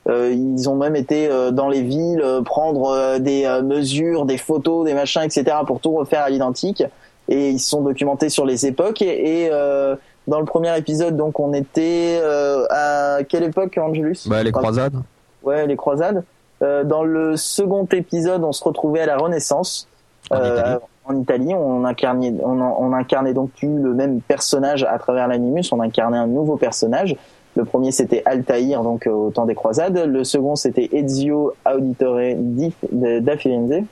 [0.07, 4.25] Euh, ils ont même été euh, dans les villes euh, prendre euh, des euh, mesures,
[4.25, 5.57] des photos, des machins, etc.
[5.65, 6.83] pour tout refaire à l'identique.
[7.27, 9.01] Et ils se sont documentés sur les époques.
[9.01, 9.95] Et, et, euh,
[10.27, 14.27] dans le premier épisode, donc on était euh, à quelle époque, Angelus?
[14.27, 15.01] Bah, les croisades.
[15.43, 16.23] Ouais, les croisades.
[16.61, 19.87] Euh, dans le second épisode, on se retrouvait à la Renaissance.
[20.31, 20.75] En Italie.
[21.05, 25.71] en Italie, on incarnait, on, on incarnait donc plus le même personnage à travers l'animus,
[25.71, 27.15] on incarnait un nouveau personnage.
[27.55, 29.97] Le premier c'était Altaïr, donc euh, au temps des croisades.
[29.97, 33.83] Le second c'était Ezio Auditore di, de- da Firenze,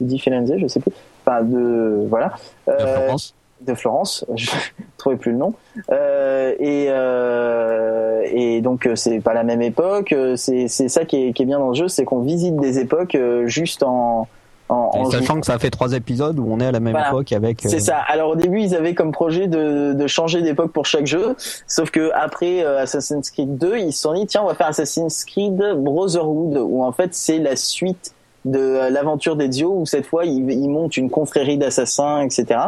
[0.00, 0.92] di Firenze, je sais plus.
[1.26, 2.32] Enfin de voilà.
[2.66, 3.34] De Euh, Florence.
[3.60, 4.50] de Florence, je
[4.96, 5.52] trouvais plus le nom.
[5.90, 10.12] Euh, et, euh, et donc euh, c'est pas la même époque.
[10.12, 12.56] euh, C'est c'est ça qui est, qui est bien dans le jeu, c'est qu'on visite
[12.56, 14.28] des époques euh, juste en
[14.70, 16.92] en, Et en sachant que ça fait trois épisodes où on est à la même
[16.92, 17.08] Voilà.
[17.08, 17.64] époque avec.
[17.66, 17.98] euh, c'est ça.
[18.08, 21.34] Alors au début, ils avaient comme projet de, de changer d'époque pour chaque jeu,
[21.66, 24.68] sauf que après euh, Assassin's Creed 2, ils se sont dit tiens, on va faire
[24.68, 28.12] Assassin's Creed Brotherhood, où en fait c'est la suite
[28.44, 32.60] de euh, l'aventure d'Ezio, où cette fois il, il monte une confrérie d'assassins, etc.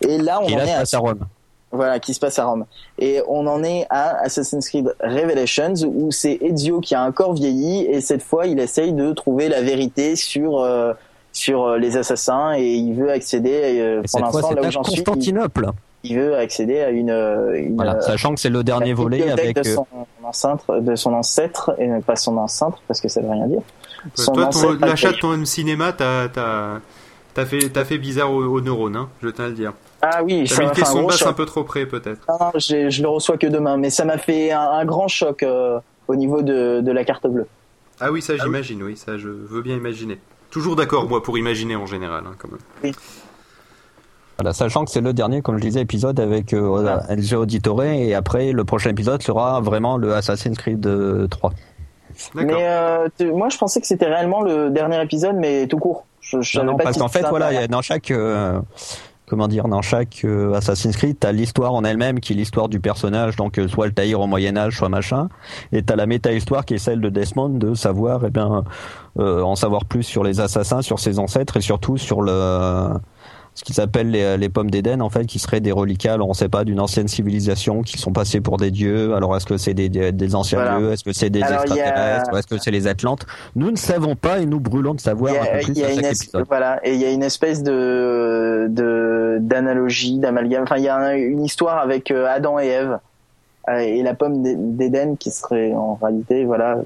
[0.00, 1.20] Et là, on qui en là est à Rome.
[1.70, 2.64] voilà, qui se passe à Rome.
[2.98, 7.34] Et on en est à Assassin's Creed Revelations où c'est Ezio qui a un corps
[7.34, 10.92] vieilli et cette fois il essaye de trouver la vérité sur euh,
[11.32, 14.70] sur euh, les assassins et il veut accéder euh, Et pour l'instant là où à
[14.70, 15.66] j'en suis, il, Constantinople.
[16.04, 19.56] il veut accéder à une, euh, une Voilà, sachant que c'est le dernier volet avec.
[19.56, 19.86] de son
[20.22, 23.62] ancêtre de son ancêtre et pas son ancêtre parce que ça veut rien dire.
[24.14, 26.80] Son Toi, l'achat de ton home cinéma, t'as, t'as,
[27.34, 29.72] t'as fait, t'as fait bizarre aux, aux neurones, hein, je tiens à le dire.
[30.02, 32.20] Ah oui, mis de gros basse un peu trop près, peut-être.
[32.28, 35.44] Non, j'ai- je le reçois que demain, mais ça m'a fait un, un grand choc
[35.44, 37.46] euh, au niveau de, de la carte bleue.
[38.00, 40.18] Ah oui, ça j'imagine, oui, ça je veux bien imaginer.
[40.52, 42.92] Toujours d'accord, moi, pour imaginer en général, hein, quand même.
[44.38, 46.98] Voilà, sachant que c'est le dernier, comme je disais, épisode avec euh.
[47.08, 51.52] Ezio Auditore et après le prochain épisode sera vraiment le Assassin's Creed euh, 3.
[52.34, 52.56] D'accord.
[52.58, 56.04] Mais euh, tu- moi, je pensais que c'était réellement le dernier épisode, mais tout court.
[56.20, 58.10] Je, je Non, non, pas parce qu'en fait, voilà, un- il y a dans chaque
[58.10, 58.60] euh,
[59.32, 62.80] comment dire, dans chaque euh, Assassin's Creed, t'as l'histoire en elle-même qui est l'histoire du
[62.80, 65.30] personnage, donc euh, soit le tailleur au Moyen Âge, soit machin,
[65.72, 68.62] et t'as la méta-histoire qui est celle de Desmond de savoir, eh bien,
[69.18, 72.90] euh, en savoir plus sur les assassins, sur ses ancêtres et surtout sur le
[73.54, 76.32] ce qu'ils appellent les, les pommes d'Éden, en fait, qui seraient des reliquats, alors on
[76.34, 79.14] sait pas, d'une ancienne civilisation, qui sont passés pour des dieux.
[79.14, 80.78] Alors est-ce que c'est des, des, des anciens Voilà.
[80.78, 80.92] dieux?
[80.92, 82.36] Est-ce que c'est des Alors, a- extraterrestres?
[82.38, 83.26] Est-ce que c'est les Atlantes?
[83.54, 85.72] Nous ne savons pas et nous brûlons de savoir Il y un a, peu plus
[85.74, 86.44] il y a à une chaque es- épisode.
[86.48, 90.62] voilà, et il y a une espèce de de d'analogie, d'amalgame.
[90.62, 92.98] Enfin, il y a un- une histoire avec euh, Adam et Ève
[93.68, 96.78] euh, et la pomme d'É- d'Éden qui serait en réalité, voilà.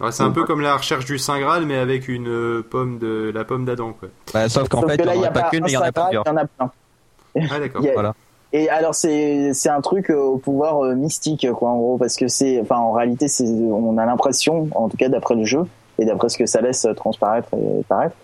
[0.00, 2.98] Ouais, c'est un peu comme la recherche du Saint Graal, mais avec une euh, pomme
[2.98, 4.08] de la pomme d'Adam, quoi.
[4.32, 5.66] Bah, sauf qu'en Sauf fait, que il là, n'y il en a pas qu'une, un
[5.66, 6.24] mais il y en a plusieurs.
[6.26, 6.70] il y en a plein.
[7.50, 7.82] Ah d'accord.
[7.86, 8.14] A- Voilà.
[8.52, 12.16] Et alors c'est c'est un truc euh, au pouvoir euh, mystique quoi en gros parce
[12.16, 15.60] que c'est enfin en réalité c'est on a l'impression en tout cas d'après le jeu
[16.00, 18.16] et d'après ce que ça laisse transparaître et paraître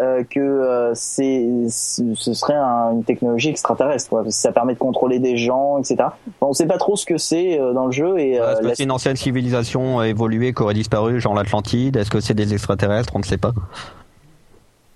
[0.00, 4.74] euh, que euh, c'est ce serait un- une technologie extraterrestre quoi, parce que ça permet
[4.74, 5.94] de contrôler des gens etc.
[6.00, 8.66] Enfin, on sait pas trop ce que c'est euh, dans le jeu et Est-ce que
[8.66, 11.96] la- c'est une ancienne civilisation évoluée qui aurait disparu, genre l'Atlantide?
[11.96, 13.12] Est-ce que c'est des extraterrestres?
[13.14, 13.52] On ne sait pas.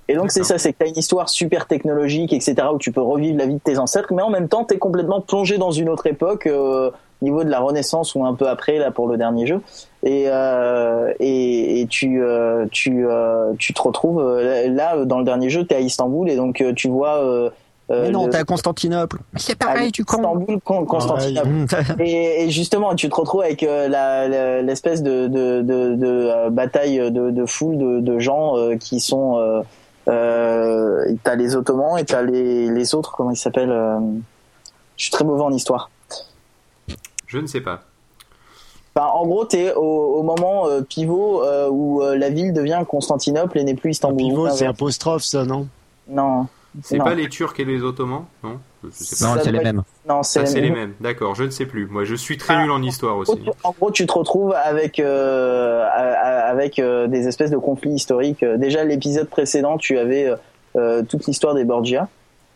[0.09, 3.01] Et donc c'est ça, c'est que t'as une histoire super technologique, etc., où tu peux
[3.01, 5.89] revivre la vie de tes ancêtres, mais en même temps t'es complètement plongé dans une
[5.89, 6.91] autre époque, euh,
[7.23, 9.61] niveau de la Renaissance ou un peu après là pour le dernier jeu,
[10.03, 15.51] et euh, et, et tu euh, tu euh, tu te retrouves là dans le dernier
[15.51, 17.51] jeu t'es à Istanbul et donc tu vois.
[17.93, 19.19] Mais non, le- t'es à Constantinople.
[19.35, 20.19] C'est à pareil, tu con.
[20.19, 21.49] Istanbul, Con- Constantinople.
[21.99, 27.31] Et, et justement, tu te retrouves avec la- l'espèce de, de, de, de, bataille de,
[27.33, 29.63] de foule de, de gens qui sont.
[30.09, 33.77] Euh, t'as les Ottomans et t'as les, les autres, comment ils s'appellent
[34.97, 35.91] Je suis très mauvais en histoire.
[37.31, 37.83] Je ne sais pas.
[38.95, 39.81] Enfin, en gros, t'es au,
[40.17, 44.19] au moment euh, pivot euh, où euh, la ville devient Constantinople et n'est plus Istanbul.
[44.19, 45.69] Pivot, c'est apostrophe, ça, non?
[46.09, 46.49] Non,
[46.83, 49.31] C'est pas les Turcs et les Ottomans, non Je sais pas.
[49.31, 49.83] Non, Ça c'est les mêmes.
[50.09, 50.95] non, c'est Ah, les mêmes.
[51.01, 51.87] D'accord, je ne sais plus.
[51.87, 53.37] Moi, je suis très Ah, nul en histoire aussi.
[53.41, 58.45] tu- En gros, tu te retrouves avec euh, avec euh, des espèces de conflits historiques.
[58.45, 60.35] Déjà, l'épisode précédent, tu avais
[61.09, 62.09] toute l'histoire des Borgia,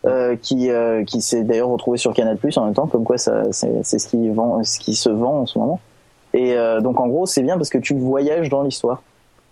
[0.05, 3.17] euh, qui euh, qui s'est d'ailleurs retrouvé sur Canal Plus en même temps, comme quoi
[3.17, 5.79] ça c'est ce qui vend, ce qui se vend en ce moment.
[6.35, 9.01] Et euh, donc en gros, c'est bien parce que tu voyages dans l'histoire.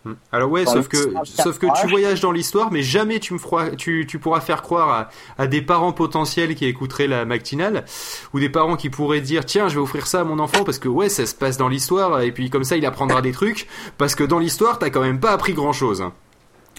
[0.06, 0.13] Hmm.
[0.32, 4.06] Alors ouais, sauf que sauf que tu voyages dans l'histoire, mais jamais tu me tu,
[4.06, 5.10] tu pourras faire croire à,
[5.42, 7.86] à des parents potentiels qui écouteraient la matinale
[8.34, 10.78] ou des parents qui pourraient dire tiens je vais offrir ça à mon enfant parce
[10.78, 13.68] que ouais ça se passe dans l'histoire et puis comme ça il apprendra des trucs
[13.98, 16.04] parce que dans l'histoire t'as quand même pas appris grand chose.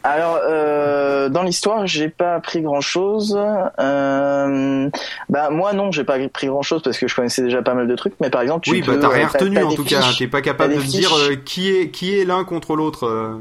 [0.06, 3.34] Alors, euh, dans l'histoire, j'ai pas appris grand chose.
[3.80, 4.90] Euh,
[5.30, 7.88] bah moi non, j'ai pas appris grand chose parce que je connaissais déjà pas mal
[7.88, 8.12] de trucs.
[8.20, 10.02] Mais par exemple, tu oui peux, bah t'as rien euh, retenu t'as en tout cas.
[10.18, 13.06] T'es pas capable de me dire euh, qui est qui est l'un contre l'autre.
[13.06, 13.38] euh,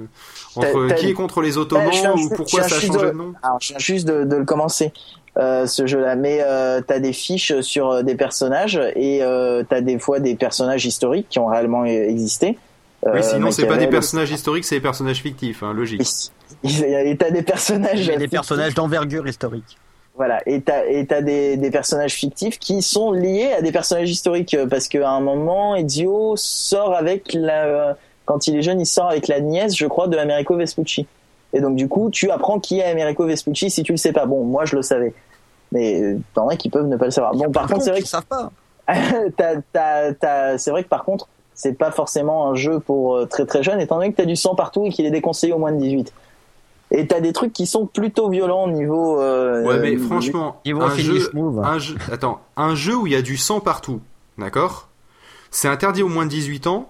[0.56, 3.34] entre qui est contre les Ottomans Bah, ou pourquoi ça a changé de- de nom?
[3.44, 4.94] Alors, je viens juste de, de le commencer.
[5.36, 9.98] Euh, ce jeu-là, mais euh, t'as des fiches sur des personnages et euh, t'as des
[9.98, 12.56] fois des personnages historiques qui ont réellement existé
[13.06, 16.02] Oui, sinon c'est pas des personnages historiques, c'est des personnages fictifs, hein, logique.
[16.64, 18.00] Et t'as des personnages.
[18.00, 19.78] Il y a des personnages d'envergure historique.
[20.16, 24.12] Voilà, et t'as et t'as des, des personnages fictifs qui sont liés à des personnages
[24.12, 28.86] historiques euh, parce qu'à un moment, Ezio sort avec la quand il est jeune, il
[28.86, 31.08] sort avec la nièce, je crois, de Americo Vespucci.
[31.52, 34.28] Et donc du coup, tu apprends qui est Americo Vespucci si tu le sais pas.
[34.28, 35.16] Bon, moi je le savais,
[35.72, 37.34] mais euh, t'en as qui peuvent ne pas le savoir.
[37.34, 38.52] Bon, par contre, c'est vrai que savent pas.
[39.36, 43.26] t'as, t'as, t'as- c'est vrai que par contre, c'est pas forcément un jeu pour euh,
[43.26, 45.58] très très jeunes, étant donné que t'as du sang partout et qu'il est déconseillé au
[45.60, 46.14] moins de 18.
[46.92, 49.20] Et t'as des trucs qui sont plutôt violents au niveau.
[49.20, 51.60] euh, Ouais, mais euh, franchement, Ils vont un jeu, move.
[51.64, 54.00] un jeu, attends, un jeu où il y a du sang partout,
[54.38, 54.90] d'accord?
[55.50, 56.88] C'est interdit aux moins de 18 ans.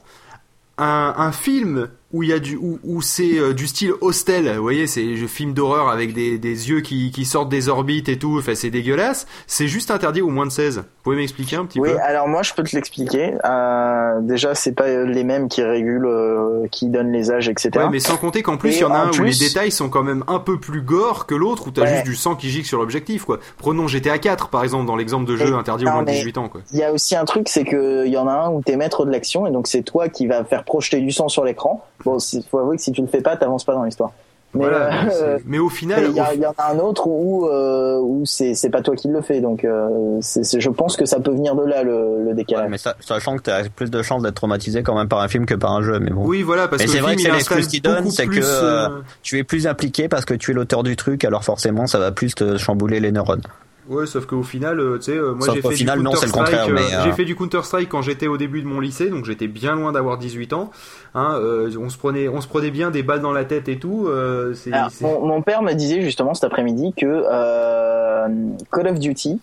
[0.78, 4.56] Un, un film où il y a du où, où c'est euh, du style hostel,
[4.56, 8.08] vous voyez, c'est un film d'horreur avec des, des yeux qui, qui sortent des orbites
[8.08, 9.26] et tout, enfin c'est dégueulasse.
[9.48, 10.78] C'est juste interdit aux moins de 16.
[10.78, 13.34] Vous pouvez m'expliquer un petit Oui, peu alors moi je peux te l'expliquer.
[13.44, 17.72] Euh, déjà, c'est pas les mêmes qui régulent, euh, qui donnent les âges, etc.
[17.76, 19.72] Ouais, mais sans compter qu'en plus, il y en a en un où les détails
[19.72, 21.94] sont quand même un peu plus gore que l'autre, où t'as Ouais.
[21.96, 23.40] juste du sang qui gicle sur l'objectif, quoi.
[23.58, 26.14] Prenons GTA 4, par exemple, dans l'exemple de jeu Et- interdit non, moins de mais-
[26.18, 26.62] 18 ans, quoi.
[26.72, 28.76] Il y a aussi un truc, c'est que il y en a un où t'es
[28.78, 31.84] maître de l'action et donc c'est toi qui va faire projeter du sang sur l'écran.
[32.06, 34.12] Bon, il faut avouer que si tu le fais pas, t'avances pas dans l'histoire.
[34.56, 37.98] Mais Voilà, euh, c'est- mais au final, il y, en a un autre où euh,
[38.00, 41.32] où c'est c'est pas toi qui le fais, donc euh, je pense que ça peut
[41.32, 42.70] venir de là le, le Ouais, décalage.
[42.70, 45.28] mais ça- sachant que tu as plus de chances d'être traumatisé quand même par un
[45.28, 45.98] film que par un jeu.
[46.00, 46.24] Mais bon.
[46.28, 48.40] Oui, voilà, parce Mais que c'est vrai film, que c'est l'excuse donnent, beaucoup c'est que,
[48.44, 48.90] euh,
[49.24, 52.12] Tu es plus impliqué parce que tu es l'auteur du truc, alors forcément ça va
[52.12, 53.42] plus te chambouler les neurones.
[53.90, 56.68] Ouais, sauf qu'au final, euh, tu sais, euh, moi j'ai fait final, du non, contraire,
[56.70, 59.26] mais, euh, euh, j'ai fait du Counter-Strike quand j'étais au début de mon lycée, donc
[59.26, 60.72] j'étais bien loin d'avoir 18 ans.
[61.16, 63.78] Hein, euh, on se prenait, on se prenait bien des balles dans la tête et
[63.80, 64.08] tout.
[64.08, 68.28] euh, c'est, Alors, c'est- mon, mon père me disait justement cet après-midi que euh,
[68.72, 69.40] Call of Duty,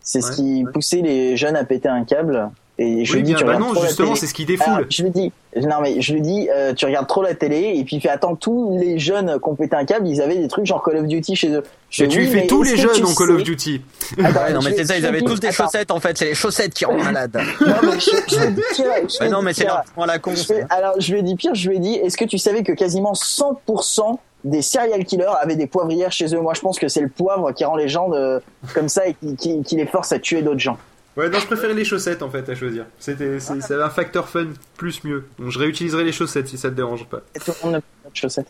[0.00, 0.34] c'est ce Ouais.
[0.36, 2.48] qui poussait les jeunes à péter un câble.
[2.84, 4.20] Et je oui, lui dis, bien, tu bah regardes non, trop la justement, télé.
[4.20, 4.72] c'est ce qui défoule.
[4.74, 7.74] Alors, je lui dis, non mais je lui dis, euh, tu regardes trop la télé
[7.76, 10.48] et puis fais attends tous les jeunes qui ont pété un câble, ils avaient des
[10.48, 11.62] trucs genre Call of Duty chez eux.
[11.90, 13.82] Je dis, tu oui, fais mais tous les jeunes en Call of Duty.
[14.18, 16.24] Attends, Ouais, non, mais c'est ça, ils avaient tous des attends, chaussettes en fait, c'est
[16.24, 17.38] les chaussettes qui rendent malade.
[17.60, 20.34] Non mais je, je je non, mais c'est la con.
[20.34, 22.62] Fais- alors je lui ai dit pire, je lui ai dit, est-ce que tu savais
[22.62, 26.40] que quasiment 100% des serial killers avaient des poivrières chez eux?
[26.40, 28.42] Moi je pense que c'est le poivre qui rend les gens de,
[28.74, 30.78] comme ça et qui, qui, qui les force à tuer d'autres gens.
[31.16, 32.86] Ouais, non, je préférais les chaussettes en fait à choisir.
[32.98, 34.46] C'était, c'est- ça avait un facteur fun
[34.76, 35.24] plus mieux.
[35.38, 37.20] Donc je réutiliserai les chaussettes si ça te dérange pas.
[37.34, 38.48] Et tout le monde n'a pas de chaussettes.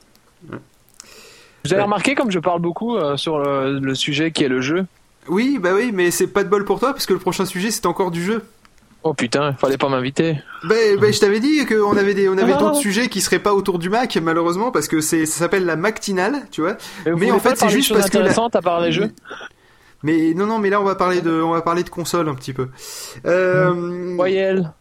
[1.64, 4.61] Vous avez remarqué comme je parle beaucoup euh, sur le, le sujet qui est le
[4.61, 4.85] jeu
[5.29, 7.70] Oui, bah oui, mais c'est pas de bol pour toi parce que le prochain sujet
[7.70, 8.42] c'est encore du jeu.
[9.05, 10.38] Oh putain, il fallait pas m'inviter.
[10.62, 12.59] Ben, ben, je t'avais dit qu'on avait des, on avait Ah.
[12.59, 15.75] d'autres sujets qui seraient pas autour du Mac, malheureusement, parce que c'est, ça s'appelle la
[15.75, 16.77] Mactinale, tu vois.
[17.07, 19.11] Mais en fait, c'est juste parce que la- à part les jeux?
[20.03, 22.35] Mais non, non, mais là, on va parler de, on va parler de console un
[22.35, 22.69] petit peu.
[23.27, 24.73] Euh, Voyelle.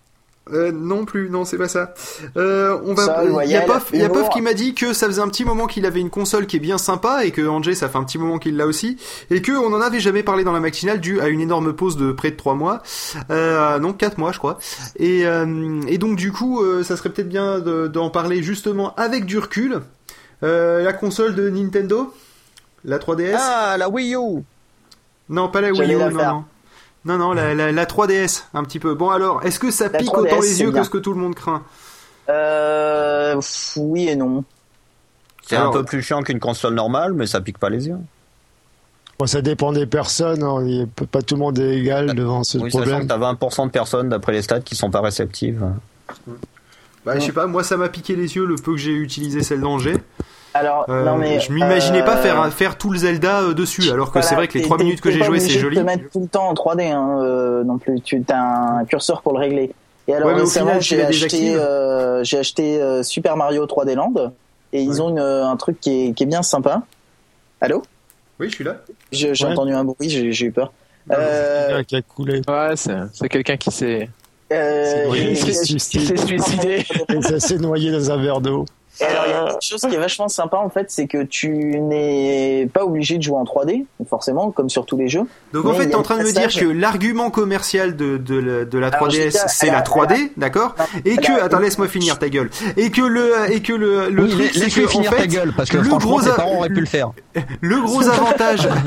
[0.51, 1.93] euh, non plus, non, c'est pas ça.
[2.37, 4.09] Euh, on va, il y a voyelle, Pof, il y a.
[4.09, 6.57] Pof qui m'a dit que ça faisait un petit moment qu'il avait une console qui
[6.57, 8.97] est bien sympa et que Angé, ça fait un petit moment qu'il l'a aussi
[9.29, 11.95] et que on en avait jamais parlé dans la matinale dû à une énorme pause
[11.97, 12.81] de près de trois mois,
[13.29, 14.57] euh, non quatre mois, je crois.
[14.97, 18.93] Et, euh, et donc du coup, euh, ça serait peut-être bien de- d'en parler justement
[18.95, 19.81] avec du recul.
[20.43, 22.11] Euh, la console de Nintendo,
[22.83, 23.37] la 3DS.
[23.39, 24.41] Ah, la Wii U
[25.31, 26.43] Non, pas la Wii U, non, non.
[27.03, 28.93] Non, non, la, la, la 3DS, un petit peu.
[28.93, 30.81] Bon, alors, est-ce que ça La pique 3DS, autant les yeux bien.
[30.81, 31.63] que ce que tout le monde craint
[32.29, 33.39] Euh,
[33.77, 34.43] oui et non.
[35.43, 37.97] C'est un peu plus chiant qu'une console normale, mais ça pique pas les yeux.
[39.19, 40.43] Bon, ça dépend des personnes.
[40.43, 40.85] hein.
[41.11, 43.01] Pas tout le monde est égal devant ce Oui, sachant problème.
[43.03, 45.63] que t'as 20% de personnes, d'après les stats, qui sont pas réceptives.
[47.05, 49.41] Bah, je sais pas, moi ça m'a piqué les yeux le peu que j'ai utilisé
[49.43, 49.97] celle d'Angers.
[50.53, 51.39] Alors, Euh, non mais.
[51.39, 54.35] je m'imaginais pas euh, faire, faire tout le Zelda euh, dessus, alors que voilà, c'est
[54.35, 55.77] vrai que les t'es- 3 t'es- minutes que j'ai pas joué c'est joli.
[55.77, 58.01] te mettre tout le temps en 3D hein, euh, non plus.
[58.01, 58.37] Tu as
[58.79, 59.71] un curseur pour le régler.
[60.07, 64.33] Et alors Ouais, récemment, tu j'ai acheté, euh, j'ai acheté euh, Super Mario 3D Land
[64.73, 66.81] et ils ont une, un truc qui est, qui est bien sympa.
[67.61, 67.83] Allô?
[68.39, 68.77] Oui, je suis là.
[69.11, 69.45] J'ai Ouais.
[69.45, 70.73] entendu un bruit, j'ai eu peur.
[71.11, 72.41] Euh, Quelqu'un qui a coulé.
[72.47, 74.09] Ouais, c'est quelqu'un qui s'est
[74.51, 76.01] euh, suicide.
[76.01, 76.85] s'est suicidé.
[77.09, 78.65] Et ça s'est noyé dans un verre d'eau.
[79.01, 81.23] Et alors, il y a quelque chose qui est vachement sympa en fait, c'est que
[81.23, 85.23] tu n'es pas obligé de jouer en 3D, forcément, comme sur tous les jeux.
[85.53, 88.65] Donc en fait, t'es en train de me dire que l'argument commercial de, de, la-
[88.65, 91.59] de la Alors, je 3DS, veux dire, c'est la a- 3D, d'accord Et que, attends,
[91.59, 92.49] laisse-moi finir ta gueule.
[92.77, 95.27] Et que le, et que le, le oui, truc, c'est laisse-lui que, en finir ta
[95.27, 97.11] gueule, parce que le franchement, gros tes parents auraient pu le faire.
[97.61, 98.67] Le gros avantage.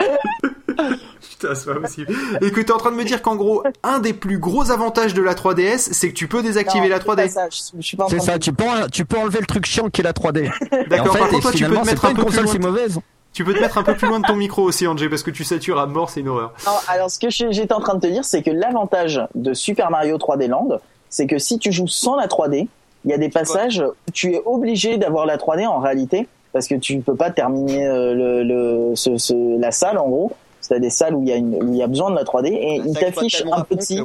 [1.48, 2.14] Putain, c'est pas possible.
[2.42, 5.14] Et que t'es en train de me dire qu'en gros, un des plus gros avantages
[5.14, 7.28] de la 3DS, c'est que tu peux désactiver Non, la c'est pas 3D.
[7.28, 9.40] ça, je, je suis pas en C'est train ça, de- tu peux, tu peux enlever
[9.40, 10.44] le truc chiant qui est la 3D.
[10.44, 11.12] Et en D'accord.
[11.14, 12.58] fait, Par contre, toi, tu peux te mettre un peu plus loin.
[12.70, 12.98] mauvaise.
[13.32, 15.30] Tu peux te mettre un peu plus loin de ton micro aussi, Angé, parce que
[15.30, 16.52] tu satures à mort, c'est une horreur.
[16.66, 19.90] Non, alors ce que j'étais en train de te dire, c'est que l'avantage de Super
[19.90, 22.66] Mario 3D Land, c'est que si tu joues sans la 3D,
[23.04, 26.66] il y a des passages où tu es obligé d'avoir la 3D en réalité parce
[26.66, 30.32] que tu ne peux pas terminer euh, le, le ce, ce, la salle en gros.
[30.70, 32.22] C'est des salles où il y a une, où il y a besoin de la
[32.22, 34.00] 3D et il t'affiche un petit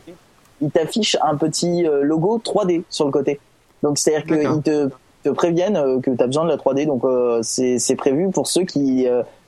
[0.61, 3.39] il t'affiche un petit euh, logo 3D sur le côté.
[3.83, 4.89] Donc c'est-à-dire qu'ils te,
[5.23, 6.87] te préviennent euh, que tu as besoin de la 3D.
[6.87, 9.07] Donc euh, c'est c'est prévu pour ceux qui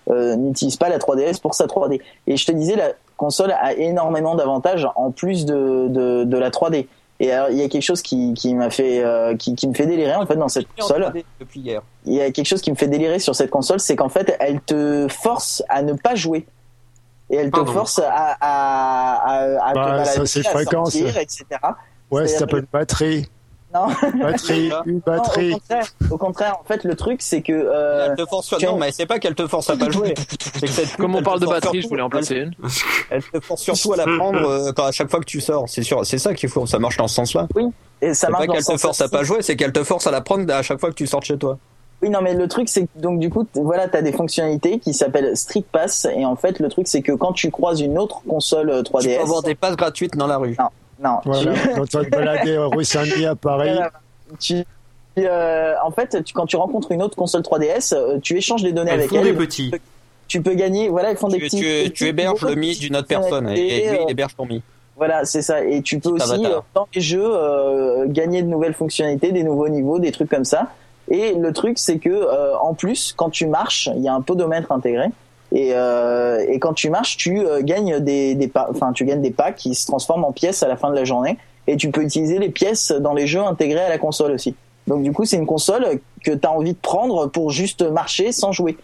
[0.09, 2.01] n'utilisent pas la 3DS pour sa 3D.
[2.27, 6.51] Et je te disais, la console a énormément d'avantages en plus de, de, de la
[6.51, 6.85] 3D.
[7.19, 9.03] Et alors, il y a quelque chose qui, qui m'a fait,
[9.39, 11.11] qui, qui me fait délirer en fait dans cette console.
[11.39, 11.81] Depuis hier.
[12.05, 14.37] Il y a quelque chose qui me fait délirer sur cette console, c'est qu'en fait,
[14.39, 16.45] elle te force à ne pas jouer
[17.29, 20.85] et elle te force à, à, à, à Bah, te balader, ça, c'est à fréquent,
[20.85, 21.21] sortir, ça.
[21.21, 21.45] etc.
[22.11, 23.29] Ouais, ça s'appelle batterie.
[23.73, 23.87] Non,
[24.21, 25.51] Batterie, une non, au batterie.
[25.51, 28.77] contraire, au contraire, en fait, le truc, c'est que euh, Elle te force as non,
[28.77, 30.13] mais c'est pas qu'elle te force à pas jouer.
[30.53, 32.53] C'est que cette Comme on elle parle de batterie, je voulais en placer une.
[33.09, 35.67] Elle te force surtout à la prendre euh, quand à chaque fois que tu sors.
[35.67, 36.65] C'est sûr, c'est ça qu'il faut.
[36.65, 37.47] Ça marche dans ce sens-là.
[38.01, 39.83] et ça C'est marche pas dans qu'elle te force à pas jouer, c'est qu'elle te
[39.83, 41.57] force à la prendre à chaque fois que tu sors de chez toi.
[42.01, 44.93] Oui, non, mais le truc, c'est que donc du coup, voilà, t'as des fonctionnalités qui
[44.93, 48.21] s'appellent Street Pass, et en fait, le truc, c'est que quand tu croises une autre
[48.29, 50.55] console euh, Tu peux 3DS, avoir des passes gratuites dans la rue.
[51.03, 53.71] non, Voilà, tu- quand tu vas te balader rue Saint-Denis à Paris.
[53.73, 53.91] Voilà.
[54.39, 54.63] tu,
[55.17, 58.73] euh, en fait, tu, quand tu rencontres une autre console 3DS, euh, tu échanges des
[58.73, 59.35] données Elles avec font des elle.
[59.37, 59.71] petits.
[60.27, 61.57] Tu peux gagner, voilà, ils font des petits.
[61.57, 64.45] tu, des tu héberges le Mi d'une autre personne et, et lui il héberge ton
[64.45, 64.61] Mi.
[64.97, 65.63] Voilà, c'est ça.
[65.63, 66.51] Et tu peux aussi, avatar.
[66.51, 70.43] euh, dans les jeux, euh, gagner de nouvelles fonctionnalités, des nouveaux niveaux, des trucs comme
[70.45, 70.67] ça.
[71.09, 74.21] Et le truc, c'est que euh, en plus, quand tu marches, il y a un
[74.21, 75.05] podomètre intégré.
[75.53, 79.31] Et, euh, et quand tu marches, tu euh, gagnes des, des enfin, tu gagnes des
[79.31, 81.37] packs qui se transforment en pièces à la fin de la journée.
[81.67, 84.55] Et tu peux utiliser les pièces dans les jeux intégrés à la console aussi.
[84.87, 88.31] Donc du coup, c'est une console que tu as envie de prendre pour juste marcher
[88.31, 88.77] sans jouer.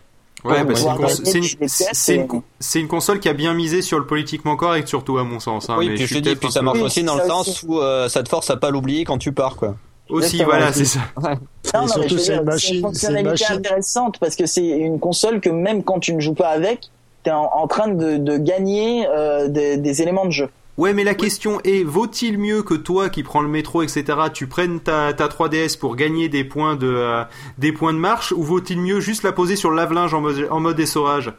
[0.46, 2.44] Ouais, bah, c'est une, cons-
[2.84, 5.70] et- console qui a bien misé sur le politiquement correct, surtout à mon sens.
[5.70, 7.32] hein, oui, mais puis je je te dis, puis ça marche aussi dans ça le
[7.34, 7.52] aussi.
[7.52, 9.76] sens où euh, ça te force à pas l'oublier quand tu pars, quoi.
[10.14, 11.00] Aussi, Exactement, voilà, c'est ça.
[11.18, 13.30] Non, Et non, mais surtout, je veux c'est une machine- c'est une c'est une fonctionnalité
[13.30, 13.56] machine.
[13.58, 16.90] intéressante parce que c'est une console que même quand tu ne joues pas avec,
[17.24, 20.50] tu es en, en train de, de gagner euh, des, des éléments de jeu.
[20.78, 24.48] Ouais, mais la question est, vaut-il mieux que toi qui prends le métro, etc., tu
[24.48, 27.24] prennes ta, ta 3DS pour gagner des points de, euh,
[27.60, 30.48] des points de marche, ou vaut-il mieux juste la poser sur le lave-linge en mode,
[30.50, 31.32] en mode essorage?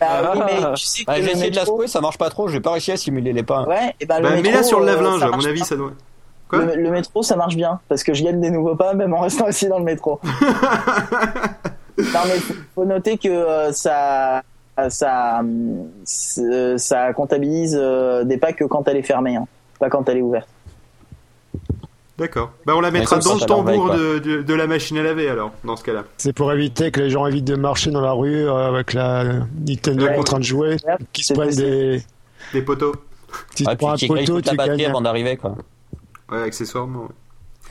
[0.00, 2.18] Bah oui, mais tu sais que Ah, j'ai essayé de la métro- secouer, ça marche
[2.18, 3.64] pas trop, j'ai pas réussi à simuler les pas.
[3.66, 5.92] Ouais, et le Bah, métro, mets-la sur le euh, lave-linge, à mon avis, ça doit...
[6.52, 9.14] Quoi le, le métro, ça marche bien parce que je gagne des nouveaux pas même
[9.14, 10.20] en restant assis dans le métro.
[11.98, 12.38] non mais
[12.74, 14.42] faut, noter que euh, ça
[14.88, 19.46] ça euh, ça comptabilise euh, des pas que quand elle est fermée, hein,
[19.78, 20.48] pas quand elle est ouverte.
[22.18, 22.52] D'accord.
[22.66, 25.50] Bah, on la mettra dans le tambour de, de, de la machine à laver, alors,
[25.64, 26.04] dans ce cas-là.
[26.18, 29.24] C'est pour éviter que les gens évitent de marcher dans la rue euh, avec la
[29.66, 30.18] Nintendo Ouais.
[30.18, 30.76] en train de jouer,
[31.12, 32.02] qui se prennent des.
[32.52, 32.92] Des poteaux.
[33.54, 34.84] Si Ah, tu prends un poteau, tu gagnes.
[34.86, 35.56] avant d'arriver, quoi.
[36.32, 37.02] Ouais, accessoirement.
[37.02, 37.08] ouais.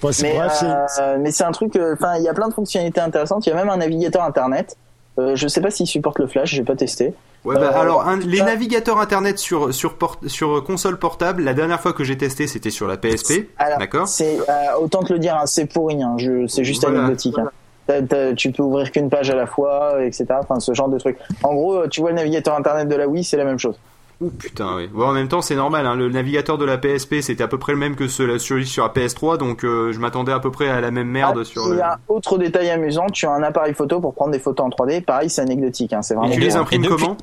[0.03, 2.33] Ouais, c'est Mais, bref, c'est- euh, mais c'est un truc, euh, enfin, il y a
[2.33, 3.45] plein de fonctionnalités intéressantes.
[3.45, 4.77] Il y a même un navigateur internet.
[5.19, 7.13] Euh, je sais pas s'il supporte le flash, j'ai pas testé.
[7.43, 11.43] Ouais, bah, Euh, alors, un- les ça- navigateurs internet sur, sur, port- sur console portable,
[11.43, 13.49] la dernière fois que j'ai testé, c'était sur la PSP.
[13.79, 16.01] D'accord C'est euh, autant te le dire, hein, c'est pourri.
[16.01, 16.15] Hein,
[16.47, 16.99] c'est juste Voilà.
[16.99, 17.35] anecdotique.
[17.37, 18.33] Hein.
[18.37, 20.25] Tu peux ouvrir qu'une page à la fois, etc.
[20.39, 21.17] Enfin, ce genre de truc.
[21.43, 23.75] En gros, tu vois le navigateur internet de la Wii, c'est la même chose.
[24.23, 24.87] Oh putain, oui.
[24.93, 25.85] Bon, en même temps, c'est normal.
[25.87, 25.95] Hein.
[25.95, 28.89] Le navigateur de la PSP, c'était à peu près le même que celui sur, la
[28.93, 31.71] PS3, donc euh, je m'attendais à peu près à la même merde Ah, sur Il
[31.71, 31.77] le...
[31.79, 34.69] y a autre détail amusant, tu as un appareil photo pour prendre des photos en
[34.69, 35.01] 3D.
[35.03, 35.93] Pareil, c'est anecdotique.
[35.93, 36.33] Hein, c'est Et vraiment.
[36.33, 37.17] tu les imprimes et depuis- comment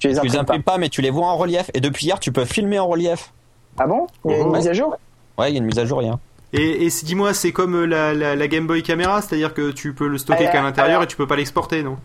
[0.00, 0.40] tu les Tu les imprimes pas.
[0.40, 1.70] imprimes pas, mais tu les vois en relief.
[1.72, 3.32] Et depuis hier, tu peux filmer en relief.
[3.78, 4.06] Ah bon?
[4.24, 4.56] Il y a une Oh.
[4.56, 4.96] mise à jour?
[5.38, 6.18] Ouais, il y a une mise à jour, rien.
[6.52, 9.92] Et, et dis-moi, c'est comme euh, la, la, la Game Boy Camera, c'est-à-dire que tu
[9.92, 11.96] peux le stocker Euh, qu'à l'intérieur alors- et tu peux pas l'exporter, non?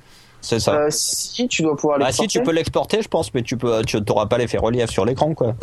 [0.42, 0.74] C'est ça.
[0.76, 2.30] Euh, Si, tu dois pouvoir bah l'exporter.
[2.32, 5.06] si, tu peux l'exporter, je pense, mais tu peux, tu t'auras pas l'effet relief sur
[5.06, 5.56] l'écran, quoi.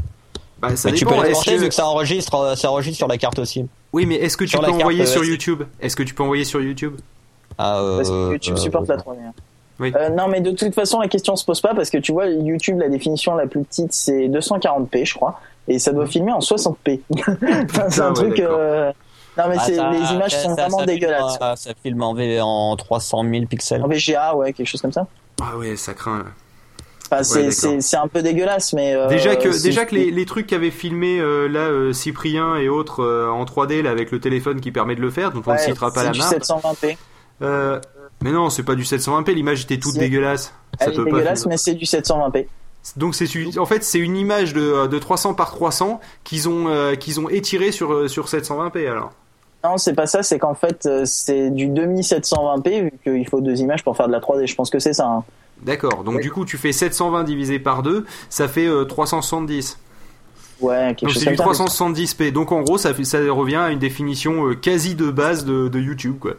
[0.60, 1.16] Bah, ça mais tu dépend.
[1.16, 3.66] peux Est-ce l'exporter que- vu que ça enregistre, euh, ça enregistre sur la carte aussi.
[3.92, 5.62] Oui, mais est-ce que tu Sur peux envoyer sur euh, YouTube?
[5.80, 6.96] Est-ce que tu peux envoyer sur YouTube?
[7.58, 9.16] Ah, Parce que YouTube euh, supporte la 3D.
[9.26, 9.32] hein.
[9.78, 9.92] Oui.
[9.94, 12.26] Euh, non, mais de toute façon, la question se pose pas parce que tu vois,
[12.26, 16.38] YouTube, la définition la plus petite, c'est 240p, je crois, et ça doit filmer en
[16.40, 17.00] 60p.
[17.18, 17.36] Enfin,
[17.90, 18.40] c'est un ouais, truc.
[18.40, 18.90] euh,
[19.38, 21.38] Non, mais ah, ça- les images ça- sont ça- vraiment ça filme dégueulasses.
[21.40, 23.82] en- ça filme en, V- en 300 000 pixels.
[23.82, 25.06] En VGA, ouais, quelque chose comme ça.
[25.42, 26.18] Ah ouais, ça craint.
[26.18, 26.24] là.
[27.10, 30.72] Enfin, c'est un peu dégueulasse, mais euh, Déjà que, déjà que les, les trucs qu'avaient
[30.72, 34.72] filmé euh, là euh, Cyprien et autres euh, en 3D là avec le téléphone qui
[34.72, 36.32] permet de le faire, dont on ne citera pas c'est la du marque.
[36.42, 36.96] 720p.
[37.42, 37.78] Euh,
[38.22, 39.34] mais non, c'est pas du 720p.
[39.34, 40.52] L'image était toute dégueulasse.
[40.80, 42.48] Ça Elle est peut pas dégueulasse, mais c'est du 720p.
[42.96, 43.26] Donc c'est
[43.58, 47.28] en fait c'est une image de, de 300 par 300 qu'ils ont euh, qu'ils ont
[47.28, 49.12] étiré sur sur 720p alors.
[49.68, 53.40] Non, c'est pas ça, c'est qu'en fait, euh, c'est du demi 720p vu qu'il faut
[53.40, 54.46] deux images pour faire de la 3D.
[54.46, 55.06] Je pense que c'est ça.
[55.06, 55.24] hein.
[55.62, 56.04] D'accord.
[56.04, 59.78] Donc du coup tu fais 720 divisé par 2, ça fait euh, 370.
[60.60, 61.64] Ouais, quelque Donc c'est du comme ça.
[61.64, 62.30] 370p.
[62.32, 66.16] Donc en gros, ça, revient à une définition euh, quasi de base de, de YouTube,
[66.20, 66.32] quoi.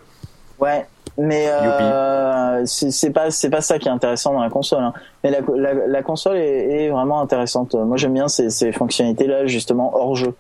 [0.60, 0.86] Ouais,
[1.18, 4.84] mais euh, c'est pas c'est pas ça qui est intéressant dans la console.
[4.84, 4.94] hein.
[5.24, 7.74] Mais la, la, la console est, est vraiment intéressante.
[7.76, 10.34] Moi j'aime bien ces, ces fonctionnalités là justement hors jeu.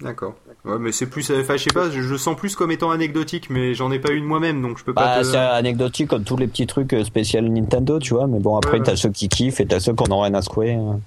[0.00, 0.34] D'accord.
[0.64, 3.50] Ouais, mais c'est plus, enfin, je sais pas, je, je sens plus comme étant anecdotique,
[3.50, 5.16] mais j'en ai pas une moi-même, donc je peux pas.
[5.16, 8.26] Bah, te- c'est anecdotique comme tous les petits trucs euh, spécial Nintendo, tu vois.
[8.26, 8.84] Mais bon, après, Ouais, ouais.
[8.84, 10.72] t'as ceux qui kiffent et t'as ceux qui en ont rien à secouer.
[10.72, 11.00] hein.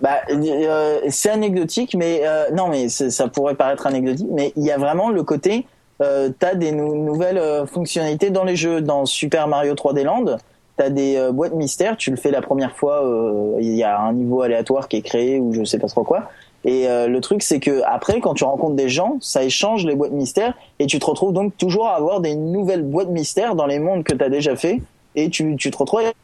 [0.00, 4.70] Bah euh, c'est anecdotique, mais euh, non mais ça pourrait paraître anecdotique, mais il y
[4.70, 5.66] a vraiment le côté
[6.00, 8.80] euh, t'as des nou- nouvelles euh, fonctionnalités dans les jeux.
[8.80, 10.38] Dans Super Mario 3D Land,
[10.78, 11.98] t'as des euh, boîtes mystères.
[11.98, 15.02] Tu le fais la première fois, euh, il y a un niveau aléatoire qui est
[15.02, 16.30] créé ou je sais pas trop quoi.
[16.66, 19.94] Et euh, le truc, c'est que après, quand tu rencontres des gens, ça échange les
[19.94, 23.66] boîtes mystères et tu te retrouves donc toujours à avoir des nouvelles boîtes mystères dans
[23.66, 24.80] les mondes que tu as déjà fait
[25.14, 26.14] et tu, tu te retrouves avec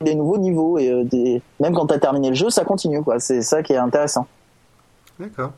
[0.00, 1.40] des nouveaux niveaux et euh, des...
[1.60, 3.20] même quand tu as terminé le jeu, ça continue quoi.
[3.20, 4.26] C'est ça qui est intéressant.
[5.18, 5.52] D'accord.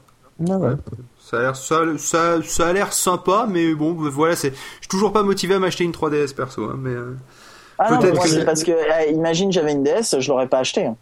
[0.48, 0.70] Ah ouais.
[1.18, 4.88] Ça a l'air, ça, ça, ça a l'air sympa, mais bon, voilà, c'est, je suis
[4.88, 6.90] toujours pas motivé à m'acheter une 3DS perso, hein, mais.
[6.90, 7.14] euh,
[7.78, 10.28] Ah non, mais Peut-être moi que- c'est parce que euh, imagine j'avais une DS, je
[10.30, 10.86] l'aurais pas acheté.
[10.86, 10.96] hein.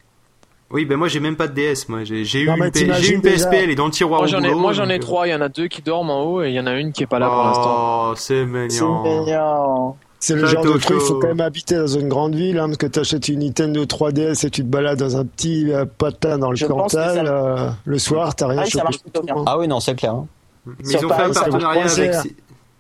[0.71, 3.23] Oui, ben moi j'ai même pas de DS, moi j'ai, j'ai eu une, j'ai une
[3.23, 5.27] PSP, elle est dans le tiroir Moi au j'en ai, moi j'en ai euh, trois.
[5.27, 6.93] Il y en a deux qui dorment en haut et il y en a une
[6.93, 8.11] qui est pas là pour l'instant.
[8.11, 9.03] Oh, c'est C'est mignon.
[9.03, 9.97] mignon.
[10.21, 12.67] C'est le genre de truc, il faut quand même habiter dans une grande ville, hein,
[12.67, 15.85] parce que tu achètes une Nintendo 3DS et tu te balades dans un petit euh,
[15.87, 19.03] patin dans le Cantal, ça- euh, le soir, t'as rien Ah, ça chopé marche du
[19.05, 19.37] plutôt tout, bien.
[19.47, 20.13] Ah oui, non, c'est clair.
[20.15, 20.27] hein.
[20.67, 22.13] Mais ils ont fait un partenariat avec,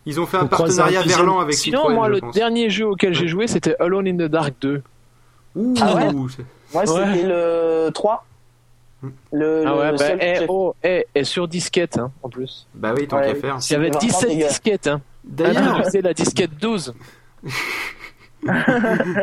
[0.05, 2.35] ils ont fait un partenariat verlan avec Sinon, Citroën, moi je le pense.
[2.35, 4.83] dernier jeu auquel j'ai joué c'était Alone in the Dark 2.
[5.57, 5.95] Ouh, Ah
[6.73, 8.25] Moi c'était le 3.
[9.31, 12.29] Le, Ah le ouais, bah, seul que eh, oh, eh, et sur disquette hein, en
[12.29, 12.67] plus.
[12.75, 13.33] Bah oui, tant Ouais.
[13.33, 13.59] qu'à faire.
[13.69, 14.49] Il y avait vraiment 17 dégueu.
[14.49, 14.87] disquettes.
[14.89, 15.01] Hein.
[15.25, 16.95] D'ailleurs, c'est la disquette 12.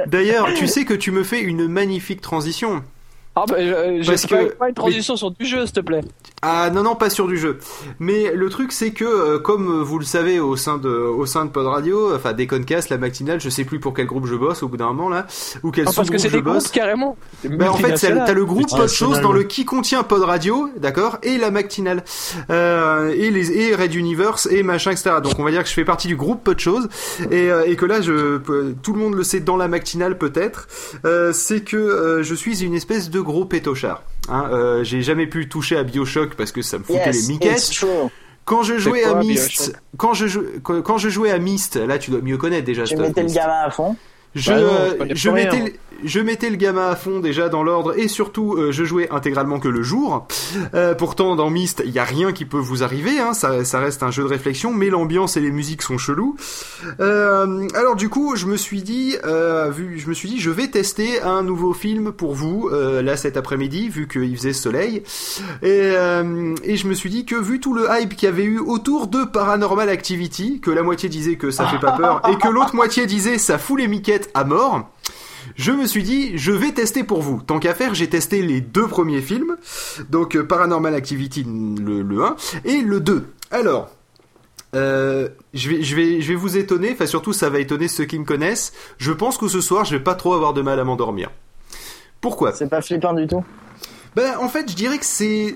[0.08, 2.84] d'ailleurs, tu sais que tu me fais une magnifique transition.
[3.38, 6.02] Ah bah, euh, Parce pas, que- pas une transition sur du jeu, s'il te plaît.
[6.42, 7.58] Ah non non pas sur du jeu.
[8.00, 11.44] Mais le truc c'est que euh, comme vous le savez au sein de au sein
[11.46, 14.62] de Pod Radio, enfin Déconcast, la matinale, je sais plus pour quel groupe je bosse
[14.62, 15.26] au bout d'un moment là
[15.64, 16.64] ou quel Ah, parce que c'est des bosse.
[16.66, 17.18] groupes carrément.
[17.46, 21.18] Bah, en fait, t'as le groupe Pod Chose dans le qui contient Pod Radio, d'accord,
[21.24, 22.04] et la matinale,
[22.52, 25.16] euh, et les et Red Universe et machin, etc.
[25.24, 26.90] Donc on va dire que je fais partie du groupe Pod Chose
[27.32, 28.38] et, euh, et que là, je
[28.84, 30.68] tout le monde le sait dans la matinale peut-être,
[31.06, 34.04] euh, c'est que euh, je suis une espèce de gros pétochard.
[34.30, 37.34] Hein, euh, j'ai jamais pu toucher à Bioshock parce que ça me foutait Yes, les
[37.34, 37.86] miquettes.
[38.46, 42.22] Quand je jouais quoi, à Myst, quand je quand jouais à Myst, là tu dois
[42.22, 42.84] mieux connaître déjà.
[42.84, 43.96] Tu mettais le gamin à fond.
[44.36, 45.74] Je, Bah non, euh, je connais je, rien, mettais, le-
[46.04, 49.60] je mettais le gamin à fond déjà dans l'ordre et surtout euh, je jouais intégralement
[49.60, 50.28] que le jour.
[50.74, 53.80] Euh, pourtant dans Myst il y a rien qui peut vous arriver, hein, ça, ça
[53.80, 56.36] reste un jeu de réflexion, mais l'ambiance et les musiques sont chelous.
[57.00, 59.16] Euh, alors du coup je me suis dit,
[59.72, 63.38] vu, je me suis dit je vais tester un nouveau film pour vous là cet
[63.38, 65.04] après-midi vu qu'il faisait soleil
[65.64, 65.94] et,
[66.64, 69.08] et je me suis dit que vu tout le hype qu'il y avait eu autour
[69.08, 72.76] de Paranormal Activity, que la moitié disait que ça fait pas peur et que l'autre
[72.76, 74.90] moitié disait ça fout les miquettes à mort,
[75.56, 77.42] je me suis dit je vais tester pour vous.
[77.42, 79.58] Tant qu'à faire, j'ai testé les deux premiers films,
[80.10, 83.28] donc euh, Paranormal Activity le, le 1 et le 2.
[83.52, 83.90] Alors,
[84.76, 86.92] euh, je vais, je vais, je vais vous étonner.
[86.92, 88.74] Enfin, surtout, ça va étonner ceux qui me connaissent.
[88.98, 91.32] Je pense que ce soir, je vais pas trop avoir de mal à m'endormir.
[92.22, 92.54] Pourquoi?
[92.54, 93.44] C'est pas flippant du tout?
[94.16, 95.56] ben, en fait, je dirais que c'est.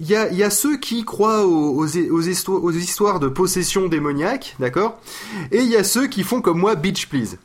[0.00, 3.28] Il y a, y a ceux qui croient aux, aux, aux histoires, aux histoires de
[3.28, 4.98] possession démoniaque, d'accord?
[5.50, 7.36] Et il y a ceux qui font comme moi, bitch please.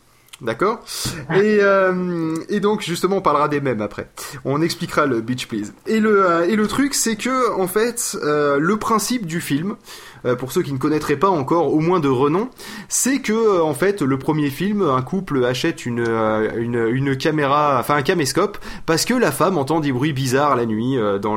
[0.42, 0.86] D'accord
[1.36, 4.10] et, euh, et donc justement on parlera des mêmes après.
[4.46, 5.74] On expliquera le bitch please.
[5.88, 9.76] Et le euh, et le truc c'est que en fait euh, le principe du film,
[10.40, 12.50] pour ceux qui ne connaîtraient pas encore au moins de renom,
[12.90, 17.78] c'est que euh, en fait le premier film un couple achète une euh, une, caméra,
[17.80, 21.36] enfin un caméscope parce que la femme entend des bruits bizarres la nuit euh, dans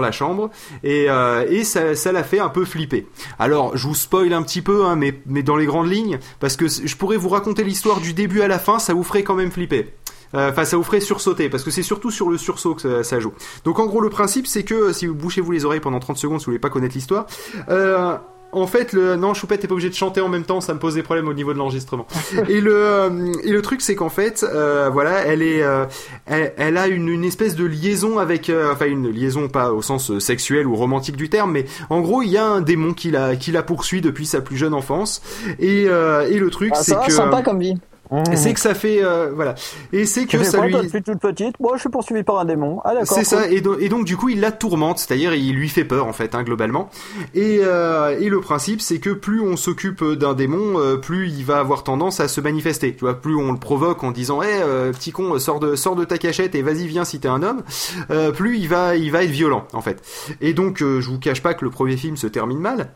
[0.00, 0.50] la chambre
[0.82, 3.06] et euh, et ça ça la fait un peu flipper.
[3.38, 6.56] Alors je vous spoil un petit peu hein, mais mais dans les grandes lignes parce
[6.56, 9.34] que je pourrais vous raconter l'histoire du début à la fin, ça vous ferait quand
[9.34, 9.92] même flipper.
[10.34, 13.02] Euh, Enfin, ça vous ferait sursauter parce que c'est surtout sur le sursaut que ça,
[13.04, 13.32] ça joue.
[13.64, 16.38] Donc, en gros, le principe, c'est que si vous bouchez-vous les oreilles pendant 30 secondes
[16.40, 17.26] si vous voulez pas connaître l'histoire,
[17.68, 18.16] euh,
[18.52, 20.78] en fait, le non, Choupette t'es pas obligé de chanter en même temps, ça me
[20.78, 22.06] pose des problèmes au niveau de l'enregistrement.
[22.48, 25.86] et le euh, et le truc, c'est qu'en fait, euh, voilà, elle est, euh,
[26.26, 29.82] elle, elle a une, une espèce de liaison avec, euh, enfin une liaison pas au
[29.82, 32.92] sens euh, sexuel ou romantique du terme, mais en gros, il y a un démon
[32.94, 35.20] qui la qui la poursuit depuis sa plus jeune enfance.
[35.58, 37.74] Et euh, et le truc, Ah, c'est que sympa comme vie.
[38.10, 38.22] Mmh.
[38.36, 39.54] C'est que ça fait euh, voilà
[39.92, 42.38] et c'est que ça quoi, lui toi, depuis toute petite Moi, je suis poursuivi par
[42.38, 42.80] un démon.
[42.84, 43.16] Ah d'accord.
[43.16, 45.84] c'est ça et, do- et donc du coup il la tourmente c'est-à-dire il lui fait
[45.84, 46.90] peur en fait hein, globalement
[47.34, 51.44] et, euh, et le principe c'est que plus on s'occupe d'un démon euh, plus il
[51.44, 54.48] va avoir tendance à se manifester tu vois plus on le provoque en disant hé
[54.92, 57.62] petit con sors de sors de ta cachette et vas-y viens si t'es un homme
[58.10, 60.02] euh, plus il va il va être violent en fait
[60.42, 62.90] et donc euh, je vous cache pas que le premier film se termine mal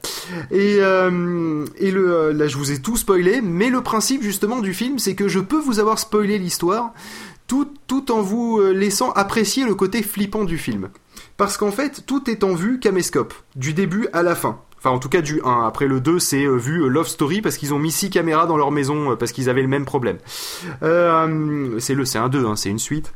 [0.50, 4.58] et euh, et le euh, là je vous ai tout spoilé mais le principe justement
[4.60, 6.92] du film c'est que je peux vous avoir spoilé l'histoire
[7.46, 10.90] tout, tout en vous euh, laissant apprécier le côté flippant du film.
[11.36, 14.60] Parce qu'en fait, tout est en vue caméscope, du début à la fin.
[14.78, 15.66] Enfin, en tout cas, du 1.
[15.66, 18.46] Après le 2, c'est euh, vu euh, Love Story parce qu'ils ont mis 6 caméras
[18.46, 20.18] dans leur maison euh, parce qu'ils avaient le même problème.
[20.82, 23.12] Euh, c'est le, c'est un 2, hein, c'est une suite.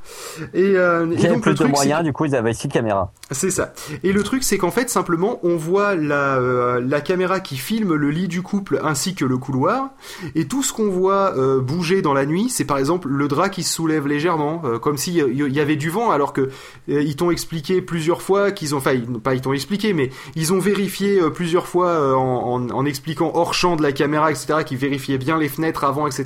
[0.54, 3.12] Et, euh, et donc, plus le de truc, du coup, ils avaient six caméras.
[3.30, 3.72] c'est ça.
[4.02, 7.94] Et le truc, c'est qu'en fait, simplement, on voit la, euh, la caméra qui filme
[7.94, 9.90] le lit du couple ainsi que le couloir.
[10.34, 13.62] Et tout ce qu'on voit bouger dans la nuit, c'est par exemple le drap qui
[13.62, 16.50] se soulève légèrement, comme s'il y avait du vent, alors que
[16.88, 20.58] ils t'ont expliqué plusieurs fois qu'ils ont, enfin, pas ils t'ont expliqué, mais ils ont
[20.58, 24.78] vérifié euh, plusieurs fois euh, en, en, expliquant hors champ de la caméra, etc., qu'ils
[24.78, 26.24] vérifiaient bien les fenêtres avant, etc.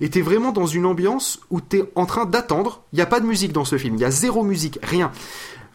[0.00, 2.82] Et t'es vraiment dans une ambiance où t'es en train d'attendre.
[2.92, 5.12] Il y a pas de musique dans ce film, il y a zéro musique, rien.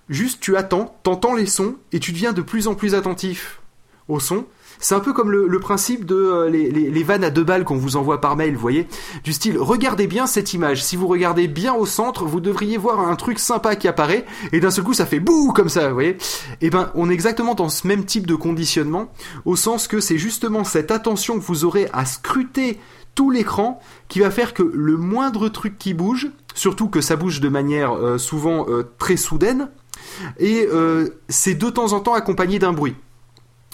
[0.09, 3.61] Juste tu attends, t'entends les sons et tu deviens de plus en plus attentif
[4.09, 4.43] au son.
[4.81, 7.97] C'est un peu comme le, principe de euh, les, vannes à deux balles qu'on vous
[7.97, 8.87] envoie par mail, vous voyez
[9.23, 10.83] Du style, regardez bien cette image.
[10.83, 14.59] Si vous regardez bien au centre, vous devriez voir un truc sympa qui apparaît, et
[14.59, 16.17] d'un seul coup ça fait bouh comme ça, vous voyez
[16.61, 19.11] Eh ben, on est exactement dans ce même type de conditionnement,
[19.45, 22.79] au sens que c'est justement cette attention que vous aurez à scruter
[23.13, 27.39] tout l'écran qui va faire que le moindre truc qui bouge, surtout que ça bouge
[27.39, 29.69] de manière euh, souvent euh, très soudaine,
[30.39, 30.67] et
[31.29, 32.95] c'est de temps en temps accompagné d'un bruit.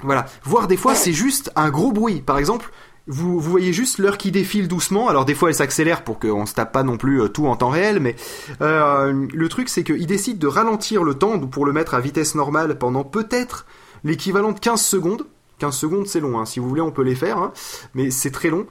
[0.03, 0.25] Voilà.
[0.43, 2.21] Voire des fois, c'est juste un gros bruit.
[2.21, 2.71] Par exemple,
[3.07, 5.07] vous, vous voyez juste l'heure qui défile doucement.
[5.09, 7.55] Alors des fois, elle s'accélère pour qu'on se tape pas non plus euh, tout en
[7.55, 7.99] temps réel.
[7.99, 8.15] Mais
[8.61, 12.35] euh, le truc, c'est qu'il décide de ralentir le temps pour le mettre à vitesse
[12.35, 13.65] normale pendant peut-être
[14.03, 15.25] l'équivalent de 15 secondes.
[15.59, 16.37] 15 secondes, c'est long.
[16.39, 16.45] Hein.
[16.45, 17.37] Si vous voulez, on peut les faire.
[17.39, 17.51] hein.
[17.95, 18.67] Mais c'est très long.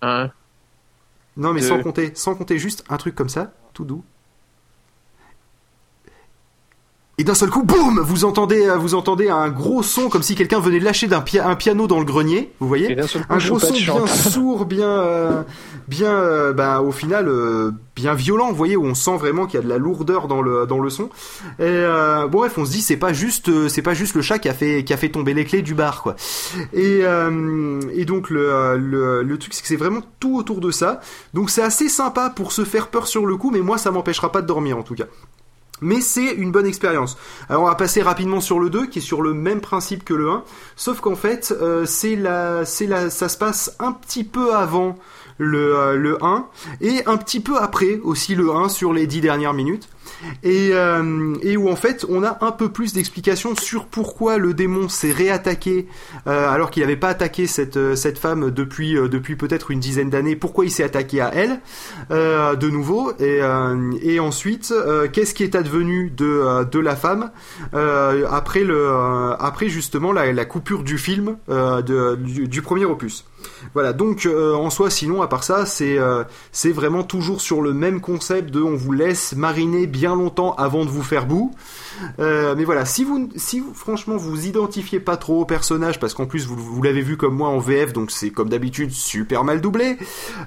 [0.00, 0.30] Un,
[1.36, 1.68] Non, mais Deux.
[1.68, 4.02] sans compter, sans compter juste un truc comme ça, tout doux.
[7.22, 10.34] Et d'un seul coup, boum, vous entendez, euh, vous entendez un gros son comme si
[10.34, 13.36] quelqu'un venait de lâcher d'un pia- un piano dans le grenier, vous voyez coup, Un
[13.50, 15.42] gros son bien sourd, bien, euh,
[15.86, 19.60] bien, euh, bah, au final, euh, bien violent, vous voyez, où on sent vraiment qu'il
[19.60, 21.10] y a de la lourdeur dans le dans le son.
[21.60, 21.84] Et
[22.28, 24.54] bon, bref, on se dit c'est pas juste, c'est pas juste le chat qui a
[24.54, 26.16] fait qui a fait tomber les clés du bar, quoi.
[26.72, 27.02] Et
[27.94, 30.98] et donc le le, le truc c'est que c'est vraiment tout autour de ça.
[31.34, 34.32] Donc c'est assez sympa pour se faire peur sur le coup, mais moi ça m'empêchera
[34.32, 35.04] pas de dormir en tout cas.
[35.82, 37.18] Mais c'est une bonne expérience.
[37.48, 40.14] Alors on va passer rapidement sur le 2 qui est sur le même principe que
[40.14, 40.44] le 1,
[40.76, 44.96] sauf qu'en fait euh, c'est la c'est la ça se passe un petit peu avant
[45.38, 46.46] le euh, le 1
[46.80, 49.88] et un petit peu après aussi le 1 sur les 10 dernières minutes.
[50.42, 54.54] Et, euh, et où en fait on a un peu plus d'explications sur pourquoi le
[54.54, 55.86] démon s'est réattaqué
[56.26, 60.10] euh, alors qu'il n'avait pas attaqué cette, euh, cette femme depuis, depuis peut-être une dizaine
[60.10, 61.60] d'années, pourquoi il s'est attaqué à elle
[62.10, 64.72] de nouveau et, ensuite
[65.12, 67.30] qu'est-ce qui est advenu de, de la femme
[67.72, 68.88] après, le,
[69.38, 71.36] après justement la, la coupure du film
[71.72, 73.24] du premier opus.
[73.74, 77.62] Voilà, donc euh, en soi, sinon, à part ça, c'est euh, c'est vraiment toujours sur
[77.62, 81.54] le même concept de on vous laisse mariner bien longtemps avant de vous faire bout.
[82.18, 86.14] Euh, mais voilà, si vous, si vous, franchement, vous identifiez pas trop au personnage, parce
[86.14, 89.44] qu'en plus vous, vous l'avez vu comme moi en VF, donc c'est comme d'habitude super
[89.44, 89.98] mal doublé.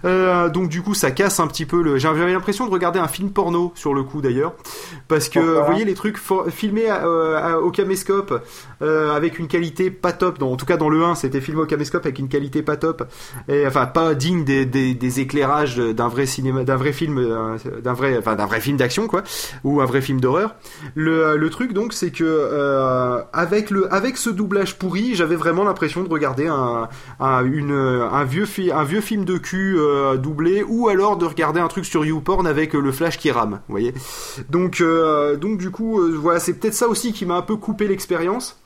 [0.03, 1.97] Donc du coup, ça casse un petit peu le.
[1.97, 4.53] J'avais l'impression de regarder un film porno sur le coup d'ailleurs,
[5.07, 6.17] parce que Pourquoi vous voyez les trucs
[6.49, 7.03] filmés à-
[7.37, 8.43] à- au caméscope
[8.81, 10.39] avec une qualité pas top.
[10.39, 12.75] dans- en tout cas, dans le 1, c'était filmé au caméscope avec une qualité pas
[12.77, 12.84] top,
[13.47, 18.17] et enfin pas digne des, éclairages d'un vrai cinéma, d'un vrai film, euh, d'un vrai,
[18.17, 19.23] enfin d'un vrai film d'action quoi,
[19.63, 20.55] ou un vrai film d'horreur.
[20.95, 25.63] Le, le truc donc, c'est que euh, avec le, avec ce doublage pourri, j'avais vraiment
[25.63, 30.63] l'impression de regarder un, un, une, un vieux un vieux film de cul euh, doublé,
[30.63, 33.73] ou alors de regarder un truc sur YouPorn avec euh, le flash qui rame, vous
[33.73, 33.93] voyez.
[34.49, 37.55] Donc, euh, donc du coup, euh, voilà, c'est peut-être ça aussi qui m'a un peu
[37.55, 38.59] coupé l'expérience.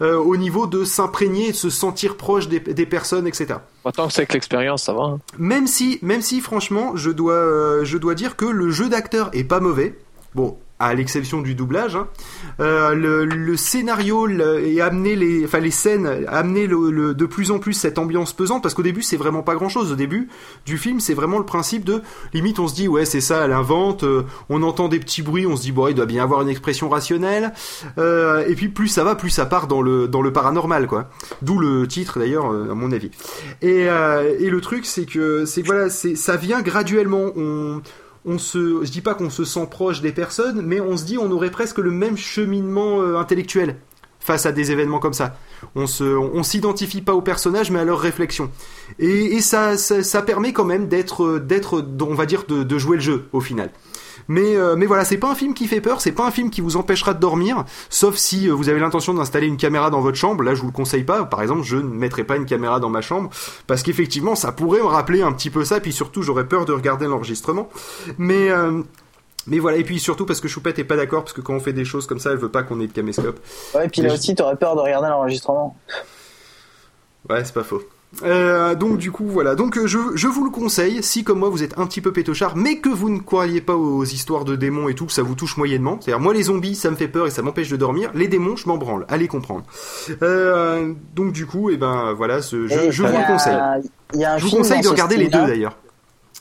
[0.00, 3.54] Euh, au niveau de s'imprégner de se sentir proche des, des personnes, etc.
[3.94, 5.02] Tant que c'est que l'expérience, ça va.
[5.02, 5.20] hein.
[5.38, 9.28] Même si, même si franchement, je dois, euh, je dois dire que le jeu d'acteur
[9.32, 9.98] est pas mauvais.
[10.34, 11.96] Bon, à l'exception du doublage.
[11.96, 12.08] hein.
[12.60, 14.80] Euh, le, scénario le- et
[15.16, 19.02] les, enfin les scènes, amener de plus en plus cette ambiance pesante parce qu'au début
[19.02, 19.92] c'est vraiment pas grand chose.
[19.92, 20.28] Au début
[20.66, 22.02] du film c'est vraiment le principe de
[22.34, 25.46] limite on se dit ouais c'est ça elle invente, euh, on entend des petits bruits,
[25.46, 27.52] on se dit bon il doit bien avoir une expression rationnelle
[27.98, 31.08] Euh, et puis plus ça va plus ça part dans le dans le paranormal quoi.
[31.42, 33.10] D'où le titre d'ailleurs à mon avis.
[33.60, 37.80] Et, le truc c'est que c'est voilà ça vient graduellement on
[38.24, 41.18] on se, je dis pas qu'on se sent proche des personnes, mais on se dit
[41.18, 43.76] on aurait presque le même cheminement euh, intellectuel
[44.20, 45.36] face à des événements comme ça.
[45.74, 48.50] On se, on s'identifie pas aux personnages, mais à leurs réflexions.
[49.00, 53.02] Et, ça, ça, permet quand même d'être, euh, d'être, on va dire, de jouer le
[53.02, 53.70] jeu au final.
[54.32, 56.48] Mais, euh, mais voilà, c'est pas un film qui fait peur, c'est pas un film
[56.48, 60.00] qui vous empêchera de dormir, sauf si euh, vous avez l'intention d'installer une caméra dans
[60.00, 60.42] votre chambre.
[60.42, 61.24] Là, je vous le conseille pas.
[61.24, 63.28] Par exemple, je ne mettrai pas une caméra dans ma chambre
[63.66, 65.80] parce qu'effectivement, ça pourrait me rappeler un petit peu ça.
[65.80, 67.68] Puis surtout, j'aurais peur de regarder l'enregistrement.
[68.16, 68.80] Mais euh,
[69.46, 71.60] mais voilà, et puis surtout parce que Choupette est pas d'accord, parce que quand on
[71.60, 73.38] fait des choses comme ça, elle veut pas qu'on ait de caméscope.
[73.74, 75.76] Ouais, puis Mais là aussi, t'aurais peur de regarder l'enregistrement.
[77.28, 77.82] Ouais, c'est pas faux.
[78.24, 81.48] Euh, donc du coup voilà, donc euh, je, je vous le conseille si comme moi
[81.48, 84.54] vous êtes un petit peu pétochard mais que vous ne croyez pas aux histoires de
[84.54, 87.08] démons et tout, que ça vous touche moyennement, c'est-à-dire moi les zombies ça me fait
[87.08, 89.64] peur et ça m'empêche de dormir, les démons je m'en branle, allez comprendre.
[90.22, 93.56] Euh, donc du coup et ben voilà, ce, je, vous le conseille.
[94.12, 95.78] Il y a un Je vous conseille de regarder les deux d'ailleurs.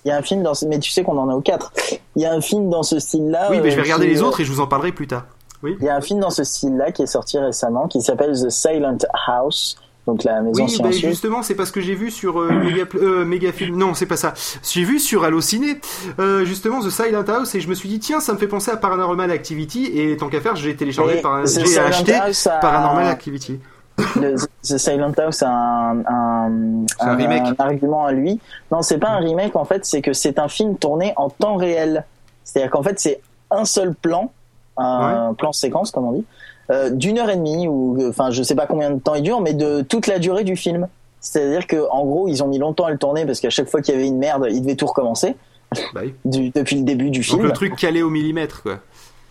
[0.04, 0.66] Il y a un film dans ce...
[0.66, 1.72] mais tu sais qu'on en a aux quatre.
[2.18, 3.48] Il y a un film dans ce style-là.
[3.50, 5.24] Oui mais je vais regarder qui- les autres et je vous en parlerai plus tard.
[5.64, 5.78] Oui.
[5.80, 8.50] Il y a un film dans ce style-là qui est sorti récemment qui s'appelle The
[8.50, 8.98] Silent
[9.28, 9.78] House.
[10.08, 13.24] Donc la maison Oui, ben justement, c'est parce que j'ai vu sur euh, Méga, euh,
[13.24, 13.78] Mégafilm.
[13.78, 14.34] Non, c'est pas ça.
[14.64, 15.80] J'ai vu sur Allociné,
[16.20, 18.72] euh, justement, The Silent House, et je me suis dit, tiens, ça me fait penser
[18.72, 21.44] à Paranormal Activity, et tant qu'à faire, j'ai téléchargé, par...
[21.44, 23.60] The j'ai acheté House a- Paranormal Activity.
[24.16, 27.44] Le- The Silent House a un, un, un remake.
[27.60, 28.40] un argument à lui.
[28.72, 31.56] Non, c'est pas un remake en fait, c'est que c'est un film tourné en temps
[31.58, 32.06] réel.
[32.44, 33.22] C'est-à-dire qu'en fait, c'est
[33.52, 34.32] un seul plan,
[34.78, 36.26] un plan séquence comme on dit,
[36.92, 39.54] d'une heure et demie ou enfin je sais pas combien de temps il dure, mais
[39.54, 40.88] de toute la durée du film.
[41.20, 43.82] C'est-à-dire que en gros, ils ont mis longtemps à le tourner parce qu'à chaque fois
[43.82, 45.36] qu'il y avait une merde, ils devaient tout recommencer
[45.94, 46.14] Bah oui.
[46.26, 47.44] du- depuis le début du Donc film.
[47.44, 48.80] le truc calé au millimètre, quoi.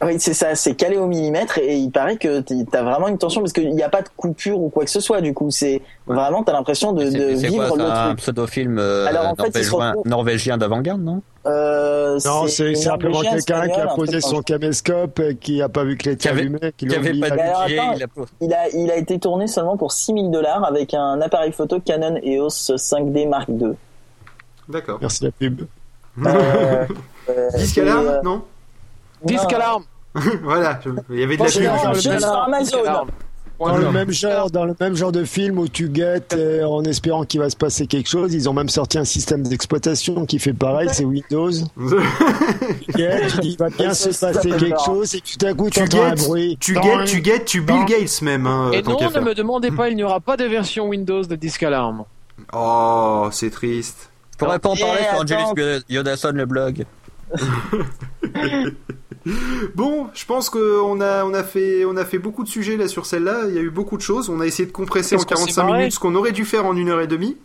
[0.03, 3.43] Oui, c'est ça, c'est calé au millimètre et il paraît que t'as vraiment une tension
[3.43, 5.21] parce qu'il n'y a pas de coupure ou quoi que ce soit.
[5.21, 8.19] Du coup, c'est vraiment t'as l'impression de, vivre quoi, le c'est un truc.
[8.19, 11.21] pseudo-film euh, Alors, en fait, norvégien, retrouve- norvégien d'avant-garde, non?
[11.47, 15.85] Euh, Non, c'est simplement quelqu'un qui a posé truc son caméscope et qui a pas
[15.85, 18.07] vu que les Qui avait- allumé, qui avait pas alors, attends, il a.
[18.41, 22.17] Il a, il a été tourné seulement pour 6000 dollars avec un appareil photo Canon
[22.25, 23.73] EOS 5D Mark II.
[24.67, 24.99] D'accord.
[25.03, 25.61] Merci la pub.
[26.25, 26.87] Euh,
[27.29, 28.43] euh, Disque alarme, non?
[29.25, 29.85] Disque alarme.
[30.43, 32.25] Voilà, il y avait de la pub.
[32.47, 33.07] Amazon.
[33.61, 36.83] Dans le même genre, dans le même genre de film où tu guettes euh, en
[36.85, 40.39] espérant qu'il va se passer quelque chose, ils ont même sorti un système d'exploitation qui
[40.39, 41.51] fait pareil, c'est Windows.
[42.87, 45.69] Tu guettes, tu dis il va bien se passer quelque chose et tout à coup
[45.69, 46.57] Tu un bruit.
[46.59, 49.23] tu guettes, tu guettes, tu Bill Gates même, hein, Et non, ne faire.
[49.23, 52.05] me demandez pas, il n'y aura pas de version Windows de disque alarme.
[52.55, 54.11] Oh, c'est triste.
[54.33, 55.21] Je pourrais pas en parler sur.
[55.21, 56.87] Angelus Yodasson, le blog.
[59.75, 62.89] Bon, je pense qu'on a, on a fait, on a fait beaucoup de sujets là
[62.89, 63.43] sur celle-là.
[63.49, 64.31] Il y a eu beaucoup de choses.
[64.31, 66.33] On a essayé de compresser en Qu'est-ce qu'on s'est 45 marré minutes ce qu'on aurait
[66.33, 67.37] dû faire en une heure et demie.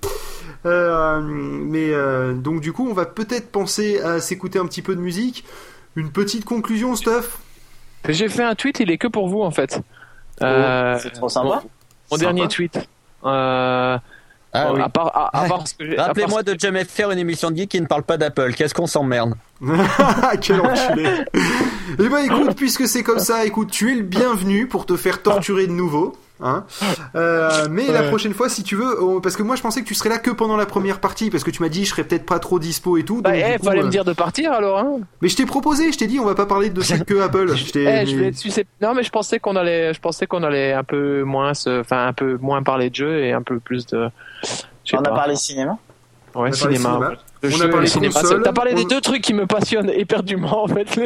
[0.65, 4.95] Euh, mais euh, donc du coup, on va peut-être penser à s'écouter un petit peu
[4.95, 5.43] de musique.
[5.97, 7.39] Une petite conclusion, Stuff?
[8.07, 9.81] J'ai fait un tweet, il est que pour vous en fait.
[10.41, 11.47] Euh, c'est trop sympa.
[11.47, 12.19] Mon, mon Sympa.
[12.19, 12.79] dernier tweet.
[13.25, 13.97] Euh,
[14.55, 14.81] Ah bon, oui.
[14.81, 17.87] à part, à, à que Rappelez-moi de jamais faire une émission de geek qui ne
[17.87, 18.53] parle pas d'Apple.
[18.53, 19.33] Qu'est-ce qu'on s'emmerde
[20.41, 21.09] Quel enculé.
[21.99, 25.21] Eh ben écoute, puisque c'est comme ça, écoute, tu es le bienvenu pour te faire
[25.21, 26.15] torturer de nouveau.
[26.43, 26.65] Hein
[27.15, 29.87] Euh, mais la prochaine fois, si tu veux, on- parce que moi je pensais que
[29.87, 32.03] tu serais là que pendant la première partie, parce que tu m'as dit je serais
[32.03, 33.21] peut-être pas trop dispo et tout.
[33.21, 34.77] Bah, donc, eh, coup, fallait euh, me dire de partir alors.
[34.79, 34.97] Hein.
[35.21, 37.51] Mais je t'ai proposé, je t'ai dit on va pas parler de c'est que Apple.
[37.55, 40.73] Je t'ai- Eh, je être Non, mais je pensais qu'on allait, je pensais qu'on allait
[40.73, 41.79] un peu moins, se...
[41.79, 44.09] enfin un peu moins parler de jeu et un peu plus de.
[44.93, 45.77] On a parlé cinéma.
[46.35, 46.99] Ouais, cinéma.
[47.43, 48.13] On a parlé cinéma.
[48.43, 50.99] T'as parlé On- des deux trucs qui me passionnent éperdument en fait.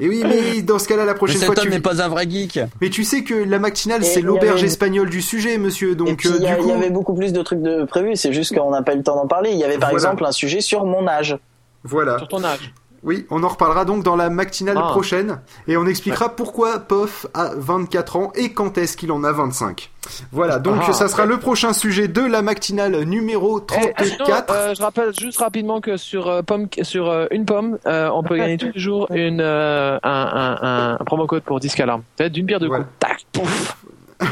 [0.00, 1.70] Et oui, mais dans ce cas-là, la Mais prochaine cet fois, homme tu.
[1.70, 2.60] n'est pas un vrai geek.
[2.80, 5.90] Mais tu sais que la matinale, c'est y l'auberge avait- espagnole du sujet, monsieur.
[5.90, 7.82] Et Donc, puis euh, il y, il coup, y avait beaucoup plus de trucs de
[7.84, 8.14] prévus.
[8.14, 9.50] C'est juste qu'on n'a pas eu le temps d'en parler.
[9.50, 9.94] Il y avait par Voilà.
[10.04, 11.36] exemple un sujet sur mon âge.
[11.82, 12.16] voilà.
[12.18, 12.72] Sur ton âge.
[13.04, 14.88] Oui, on en reparlera donc dans la matinale Ah.
[14.90, 15.38] prochaine
[15.68, 19.90] et on expliquera pourquoi Pof a 24 ans et quand est-ce qu'il en a 25.
[20.32, 20.92] Voilà, donc Ah.
[20.92, 24.54] ça sera le prochain sujet de la matinale numéro Eh, sinon, 34.
[24.54, 28.22] euh, je rappelle juste rapidement que sur euh, pomme, sur euh, une pomme, euh, on
[28.24, 31.78] peut gagner tous les jours une euh, un, un, un, un promo code pour disque
[31.80, 32.02] alarme.
[32.16, 32.84] Peut-être d'une pierre deux Voilà.
[32.84, 32.96] coups.
[32.98, 33.76] Tac, pouf.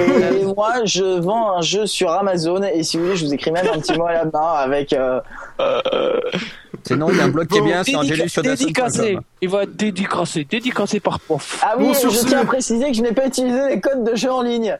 [0.00, 2.60] Et moi, je vends un jeu sur Amazon.
[2.64, 4.92] Et si vous voulez, je vous écris même un petit mot à la main avec.
[6.86, 9.18] Sinon, il y a un blog qui est bien, c'est dédicacé.
[9.40, 11.60] Il va être dédicacé, dédicacé par Pof.
[11.62, 14.14] Ah oui, Bon, je tiens à préciser que je n'ai pas utilisé les codes de
[14.14, 14.78] jeu en ligne.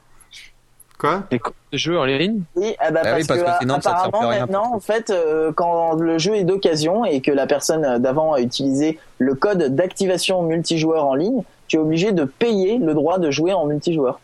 [0.99, 1.25] Quoi?
[1.31, 2.41] Les codes de jeu en ligne?
[2.55, 4.41] Oui, ah bah Ah parce, oui, parce que, que sinon, ça te sert apparemment rien.
[4.41, 8.41] maintenant, en fait, euh, quand le jeu est d'occasion et que la personne d'avant a
[8.41, 13.31] utilisé le code d'activation multijoueur en ligne, tu es obligé de payer le droit de
[13.31, 14.21] jouer en multijoueur.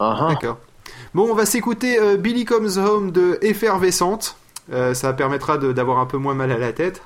[0.00, 0.58] Ah, D'accord.
[1.14, 4.37] Bon, on va s'écouter euh, Billy Comes Home de Effervescente.
[4.70, 7.02] Euh, ça permettra de- d'avoir un peu moins mal à la tête.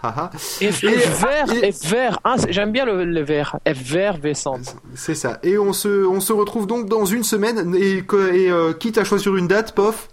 [0.60, 2.18] Et- F vert, et- F vert.
[2.24, 3.56] Ah, j'aime bien le, le vert.
[3.66, 4.74] F vert Vessante.
[4.94, 5.38] C'est ça.
[5.44, 7.74] Et on se, on se retrouve donc dans une semaine.
[7.76, 10.08] Et, et euh, quitte à choisir une date, pof,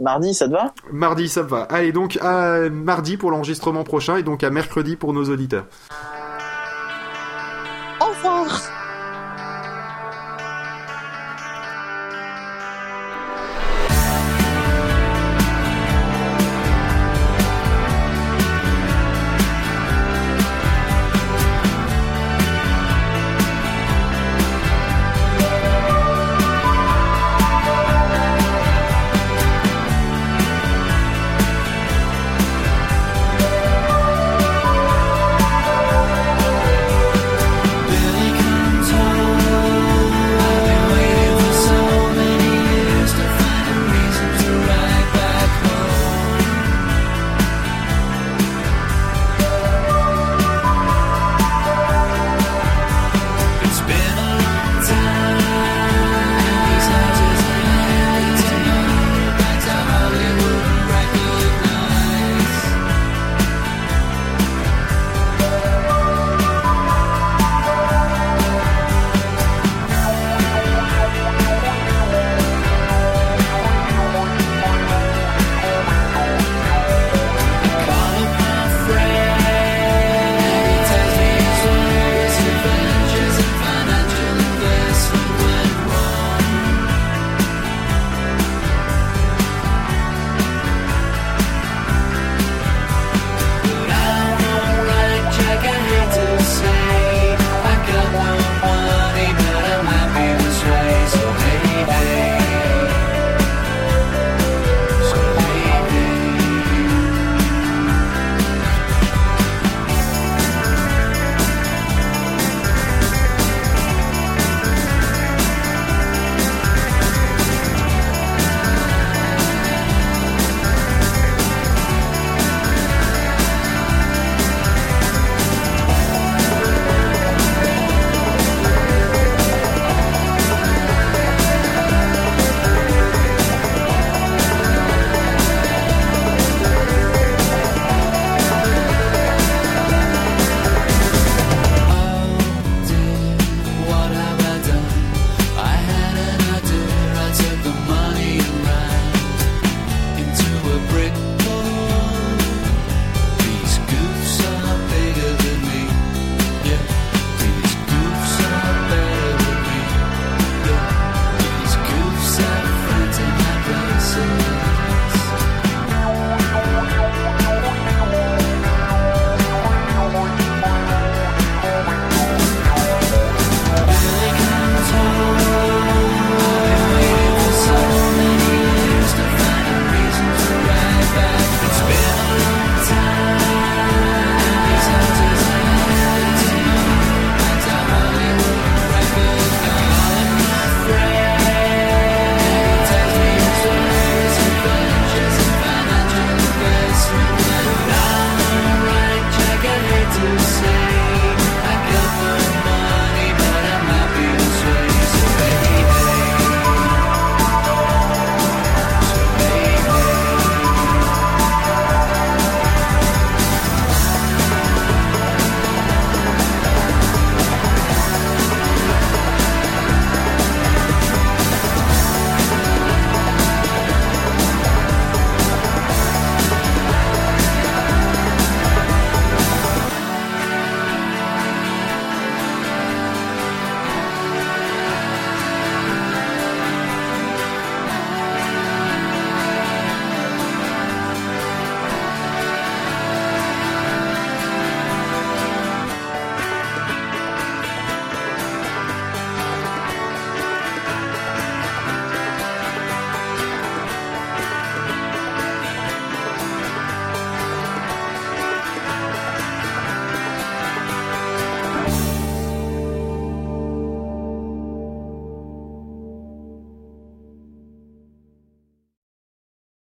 [0.00, 0.74] Mardi, ça te va?
[0.92, 1.62] Mardi, ça va.
[1.62, 5.66] Allez, donc à mardi pour l'enregistrement prochain et donc à mercredi pour nos auditeurs.